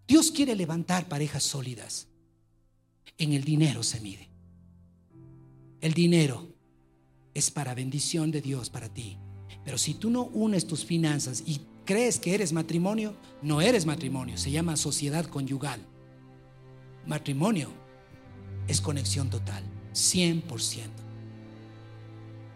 Dios 0.08 0.32
quiere 0.32 0.56
levantar 0.56 1.08
parejas 1.08 1.43
sólidas. 1.43 2.08
En 3.17 3.34
el 3.34 3.43
dinero 3.43 3.84
se 3.84 4.00
mide. 4.00 4.30
El 5.82 5.93
dinero 5.93 6.48
es 7.34 7.52
para 7.52 7.76
bendición 7.76 8.32
de 8.32 8.41
Dios 8.41 8.70
para 8.70 8.89
ti. 8.89 9.17
Pero 9.63 9.78
si 9.78 9.93
tú 9.93 10.10
no 10.10 10.24
unes 10.24 10.65
tus 10.65 10.86
finanzas 10.86 11.43
y 11.46 11.62
crees 11.86 12.20
que 12.20 12.34
eres 12.34 12.54
matrimonio, 12.54 13.15
no 13.41 13.62
eres 13.62 13.86
matrimonio, 13.86 14.38
se 14.38 14.52
llama 14.52 14.78
sociedad 14.78 15.26
conyugal. 15.26 15.82
Matrimonio 17.06 17.70
es 18.67 18.82
conexión 18.82 19.30
total, 19.30 19.63
100%. 19.98 20.44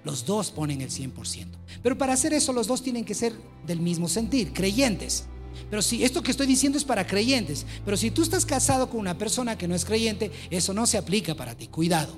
Los 0.03 0.25
dos 0.25 0.51
ponen 0.51 0.81
el 0.81 0.89
100%. 0.89 1.47
Pero 1.83 1.97
para 1.97 2.13
hacer 2.13 2.33
eso 2.33 2.53
los 2.53 2.67
dos 2.67 2.81
tienen 2.81 3.05
que 3.05 3.13
ser 3.13 3.33
del 3.65 3.79
mismo 3.79 4.07
sentir, 4.07 4.53
creyentes. 4.53 5.25
Pero 5.69 5.81
si 5.81 6.03
esto 6.03 6.23
que 6.23 6.31
estoy 6.31 6.47
diciendo 6.47 6.77
es 6.77 6.85
para 6.85 7.05
creyentes, 7.05 7.65
pero 7.83 7.97
si 7.97 8.11
tú 8.11 8.21
estás 8.21 8.45
casado 8.45 8.89
con 8.89 8.99
una 8.99 9.17
persona 9.17 9.57
que 9.57 9.67
no 9.67 9.75
es 9.75 9.85
creyente, 9.85 10.31
eso 10.49 10.73
no 10.73 10.85
se 10.85 10.97
aplica 10.97 11.35
para 11.35 11.55
ti. 11.55 11.67
Cuidado. 11.67 12.15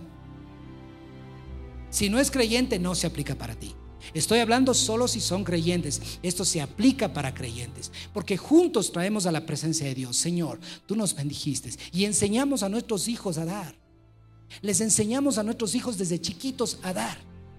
Si 1.90 2.10
no 2.10 2.20
es 2.20 2.32
creyente, 2.32 2.80
no 2.80 2.96
se 2.96 3.08
aplica 3.08 3.36
para 3.36 3.56
ti. 3.56 3.76
Estoy 4.14 4.40
hablando 4.40 4.74
solo 4.74 5.08
si 5.08 5.20
son 5.22 5.44
creyentes. 5.44 6.02
Esto 6.22 6.46
se 6.46 6.62
aplica 6.62 7.14
para 7.14 7.34
creyentes. 7.34 7.92
Porque 8.14 8.38
juntos 8.38 8.92
traemos 8.92 9.26
a 9.26 9.32
la 9.32 9.46
presencia 9.46 9.88
de 9.88 9.96
Dios. 9.96 10.18
Señor, 10.18 10.60
tú 10.86 10.96
nos 10.96 11.16
bendijiste. 11.16 11.72
Y 11.92 12.06
enseñamos 12.06 12.64
a 12.64 12.70
nuestros 12.70 13.08
hijos 13.08 13.38
a 13.38 13.46
dar. 13.46 13.83
Les 14.62 14.82
enseñamos 14.82 15.38
a 15.38 15.44
nuestros 15.44 15.76
hijos 15.76 15.98
desde 15.98 16.22
chiquitos 16.22 16.80
a 16.84 16.94
dar. 16.94 17.18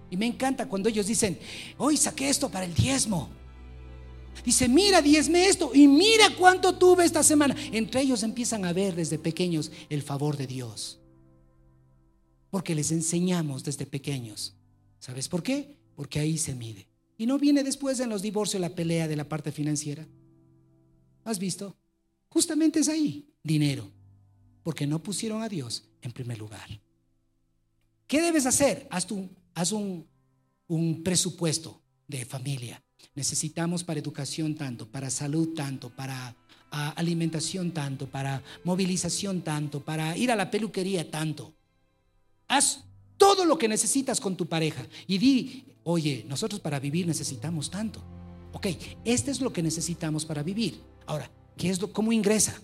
Y 0.09 0.17
me 0.17 0.25
encanta 0.25 0.67
cuando 0.67 0.89
ellos 0.89 1.07
dicen, 1.07 1.39
hoy 1.77 1.97
saqué 1.97 2.29
esto 2.29 2.49
para 2.49 2.65
el 2.65 2.73
diezmo. 2.73 3.29
Dice, 4.43 4.67
mira, 4.67 5.01
diezme 5.01 5.47
esto 5.47 5.71
y 5.73 5.87
mira 5.87 6.35
cuánto 6.37 6.77
tuve 6.77 7.05
esta 7.05 7.23
semana. 7.23 7.55
Entre 7.71 8.01
ellos 8.01 8.23
empiezan 8.23 8.65
a 8.65 8.73
ver 8.73 8.95
desde 8.95 9.17
pequeños 9.17 9.71
el 9.89 10.01
favor 10.01 10.37
de 10.37 10.47
Dios. 10.47 10.99
Porque 12.49 12.75
les 12.75 12.91
enseñamos 12.91 13.63
desde 13.63 13.85
pequeños. 13.85 14.55
¿Sabes 14.99 15.29
por 15.29 15.41
qué? 15.41 15.77
Porque 15.95 16.19
ahí 16.19 16.37
se 16.37 16.55
mide. 16.55 16.87
Y 17.17 17.25
no 17.25 17.39
viene 17.39 17.63
después 17.63 17.99
en 17.99 18.09
los 18.09 18.21
divorcios 18.21 18.61
la 18.61 18.75
pelea 18.75 19.07
de 19.07 19.15
la 19.15 19.27
parte 19.27 19.51
financiera. 19.51 20.05
¿Has 21.23 21.39
visto? 21.39 21.75
Justamente 22.29 22.79
es 22.79 22.89
ahí, 22.89 23.29
dinero, 23.43 23.89
porque 24.61 24.85
no 24.85 25.01
pusieron 25.01 25.41
a 25.41 25.49
Dios 25.49 25.85
en 26.01 26.11
primer 26.11 26.37
lugar. 26.37 26.81
¿Qué 28.07 28.21
debes 28.21 28.45
hacer? 28.45 28.87
Haz, 28.91 29.07
haz 29.53 29.71
un, 29.71 30.07
un 30.67 31.03
presupuesto 31.03 31.81
de 32.07 32.25
familia. 32.25 32.81
Necesitamos 33.15 33.83
para 33.83 33.99
educación 33.99 34.55
tanto, 34.55 34.87
para 34.87 35.09
salud 35.09 35.53
tanto, 35.55 35.89
para 35.89 36.35
ah, 36.71 36.93
alimentación 36.97 37.71
tanto, 37.71 38.07
para 38.07 38.43
movilización 38.63 39.41
tanto, 39.41 39.83
para 39.83 40.17
ir 40.17 40.31
a 40.31 40.35
la 40.35 40.51
peluquería 40.51 41.09
tanto. 41.09 41.53
Haz 42.47 42.83
todo 43.17 43.45
lo 43.45 43.57
que 43.57 43.67
necesitas 43.67 44.19
con 44.19 44.35
tu 44.35 44.47
pareja 44.47 44.85
y 45.07 45.17
di, 45.17 45.65
oye, 45.83 46.25
nosotros 46.27 46.59
para 46.59 46.79
vivir 46.79 47.07
necesitamos 47.07 47.71
tanto. 47.71 48.03
Ok, 48.53 48.67
este 49.03 49.31
es 49.31 49.41
lo 49.41 49.51
que 49.51 49.63
necesitamos 49.63 50.25
para 50.25 50.43
vivir. 50.43 50.81
Ahora, 51.07 51.31
¿qué 51.57 51.69
es 51.69 51.81
lo, 51.81 51.91
¿cómo 51.91 52.11
ingresa? 52.11 52.59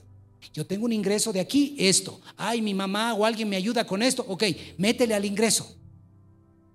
Yo 0.54 0.66
tengo 0.66 0.86
un 0.86 0.94
ingreso 0.94 1.32
de 1.32 1.40
aquí, 1.40 1.76
esto. 1.78 2.20
Ay, 2.36 2.62
mi 2.62 2.74
mamá 2.74 3.14
o 3.14 3.26
alguien 3.26 3.48
me 3.48 3.56
ayuda 3.56 3.86
con 3.86 4.02
esto. 4.02 4.26
Ok, 4.28 4.44
métele 4.78 5.14
al 5.14 5.26
ingreso. 5.26 5.76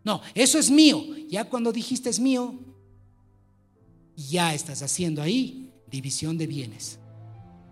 No, 0.05 0.22
eso 0.35 0.59
es 0.59 0.70
mío. 0.70 1.05
Ya 1.29 1.44
cuando 1.44 1.72
dijiste 1.72 2.09
es 2.09 2.20
mío, 2.20 2.55
ya 4.16 4.55
estás 4.55 4.83
haciendo 4.83 5.20
ahí 5.20 5.72
división 5.90 6.38
de 6.38 6.46
bienes. 6.46 6.98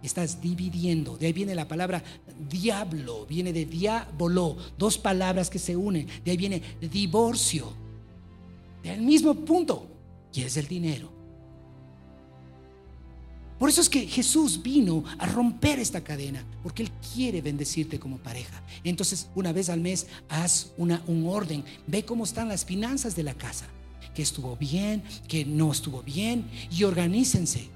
Estás 0.02 0.40
dividiendo. 0.40 1.16
De 1.16 1.26
ahí 1.26 1.32
viene 1.32 1.54
la 1.54 1.66
palabra 1.66 2.02
diablo, 2.50 3.24
viene 3.26 3.52
de 3.52 3.64
diablo, 3.64 4.56
dos 4.76 4.98
palabras 4.98 5.48
que 5.48 5.58
se 5.58 5.76
unen. 5.76 6.06
De 6.24 6.32
ahí 6.32 6.36
viene 6.36 6.60
divorcio. 6.80 7.72
Del 8.82 9.00
mismo 9.00 9.34
punto. 9.34 9.86
Y 10.32 10.42
es 10.42 10.56
el 10.56 10.66
dinero. 10.66 11.13
Por 13.58 13.68
eso 13.68 13.80
es 13.80 13.88
que 13.88 14.06
Jesús 14.06 14.60
vino 14.62 15.04
a 15.18 15.26
romper 15.26 15.78
esta 15.78 16.02
cadena, 16.02 16.44
porque 16.62 16.82
Él 16.82 16.90
quiere 17.14 17.40
bendecirte 17.40 18.00
como 18.00 18.18
pareja. 18.18 18.62
Entonces, 18.82 19.28
una 19.34 19.52
vez 19.52 19.68
al 19.68 19.80
mes, 19.80 20.06
haz 20.28 20.72
una, 20.76 21.02
un 21.06 21.26
orden, 21.28 21.64
ve 21.86 22.04
cómo 22.04 22.24
están 22.24 22.48
las 22.48 22.64
finanzas 22.64 23.14
de 23.14 23.22
la 23.22 23.34
casa, 23.34 23.66
que 24.14 24.22
estuvo 24.22 24.56
bien, 24.56 25.04
que 25.28 25.44
no 25.44 25.70
estuvo 25.70 26.02
bien, 26.02 26.50
y 26.70 26.82
organícense. 26.84 27.68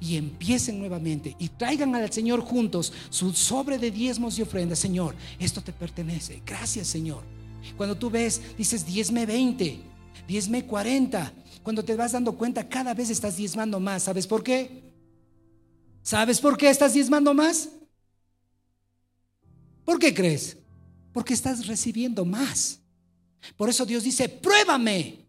Y 0.00 0.16
empiecen 0.16 0.80
nuevamente 0.80 1.36
y 1.38 1.48
traigan 1.48 1.94
al 1.94 2.12
Señor 2.12 2.40
juntos 2.40 2.92
su 3.08 3.32
sobre 3.32 3.78
de 3.78 3.92
diezmos 3.92 4.36
y 4.36 4.42
ofrendas. 4.42 4.80
Señor, 4.80 5.14
esto 5.38 5.60
te 5.60 5.72
pertenece. 5.72 6.42
Gracias, 6.44 6.88
Señor. 6.88 7.22
Cuando 7.76 7.96
tú 7.96 8.10
ves, 8.10 8.40
dices 8.58 8.84
diezme 8.84 9.26
20, 9.26 9.80
diezme 10.26 10.66
40. 10.66 11.32
Cuando 11.62 11.84
te 11.84 11.94
vas 11.94 12.10
dando 12.10 12.36
cuenta, 12.36 12.68
cada 12.68 12.94
vez 12.94 13.10
estás 13.10 13.36
diezmando 13.36 13.78
más. 13.78 14.02
¿Sabes 14.02 14.26
por 14.26 14.42
qué? 14.42 14.91
¿Sabes 16.02 16.40
por 16.40 16.56
qué 16.56 16.68
estás 16.68 16.94
diezmando 16.94 17.32
más? 17.32 17.68
¿Por 19.84 19.98
qué 19.98 20.12
crees? 20.12 20.56
Porque 21.12 21.34
estás 21.34 21.66
recibiendo 21.66 22.24
más. 22.24 22.80
Por 23.56 23.68
eso 23.68 23.84
Dios 23.86 24.04
dice, 24.04 24.28
pruébame, 24.28 25.26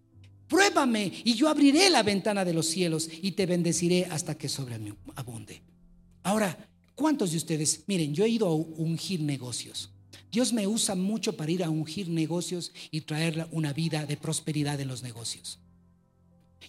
pruébame 0.48 1.12
y 1.24 1.34
yo 1.34 1.50
abriré 1.50 1.90
la 1.90 2.04
ventana 2.04 2.46
de 2.46 2.54
los 2.54 2.68
cielos 2.68 3.10
y 3.22 3.32
te 3.32 3.46
bendeciré 3.46 4.06
hasta 4.06 4.36
que 4.36 4.50
abunde. 5.16 5.62
Ahora, 6.24 6.58
¿cuántos 6.96 7.32
de 7.32 7.38
ustedes, 7.38 7.84
miren, 7.88 8.14
yo 8.14 8.24
he 8.24 8.30
ido 8.30 8.48
a 8.48 8.56
ungir 8.56 9.22
negocios. 9.22 9.90
Dios 10.32 10.54
me 10.54 10.66
usa 10.66 10.96
mucho 10.96 11.38
para 11.38 11.52
ir 11.52 11.64
a 11.64 11.70
ungir 11.70 12.10
negocios 12.10 12.72
y 12.90 13.02
traer 13.02 13.48
una 13.52 13.74
vida 13.74 14.06
de 14.06 14.18
prosperidad 14.18 14.80
en 14.80 14.88
los 14.88 15.04
negocios. 15.04 15.60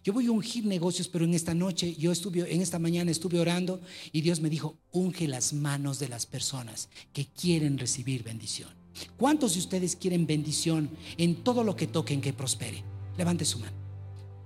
Yo 0.02 0.12
voy 0.12 0.26
a 0.26 0.32
ungir 0.32 0.66
negocios, 0.66 1.08
pero 1.08 1.24
en 1.24 1.34
esta 1.34 1.54
noche, 1.54 1.94
yo 1.94 2.12
estuve, 2.12 2.52
en 2.52 2.60
esta 2.60 2.78
mañana 2.78 3.10
estuve 3.10 3.38
orando 3.38 3.80
y 4.12 4.20
Dios 4.20 4.40
me 4.40 4.50
dijo, 4.50 4.76
unge 4.92 5.28
las 5.28 5.52
manos 5.52 5.98
de 5.98 6.08
las 6.08 6.26
personas 6.26 6.88
que 7.12 7.26
quieren 7.26 7.78
recibir 7.78 8.22
bendición. 8.22 8.70
¿Cuántos 9.16 9.54
de 9.54 9.60
ustedes 9.60 9.96
quieren 9.96 10.26
bendición 10.26 10.90
en 11.16 11.36
todo 11.36 11.64
lo 11.64 11.76
que 11.76 11.86
toquen 11.86 12.20
que 12.20 12.32
prospere? 12.32 12.82
Levante 13.16 13.44
su 13.44 13.58
mano. 13.58 13.76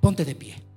Ponte 0.01 0.25
de 0.25 0.35
pie. 0.35 0.68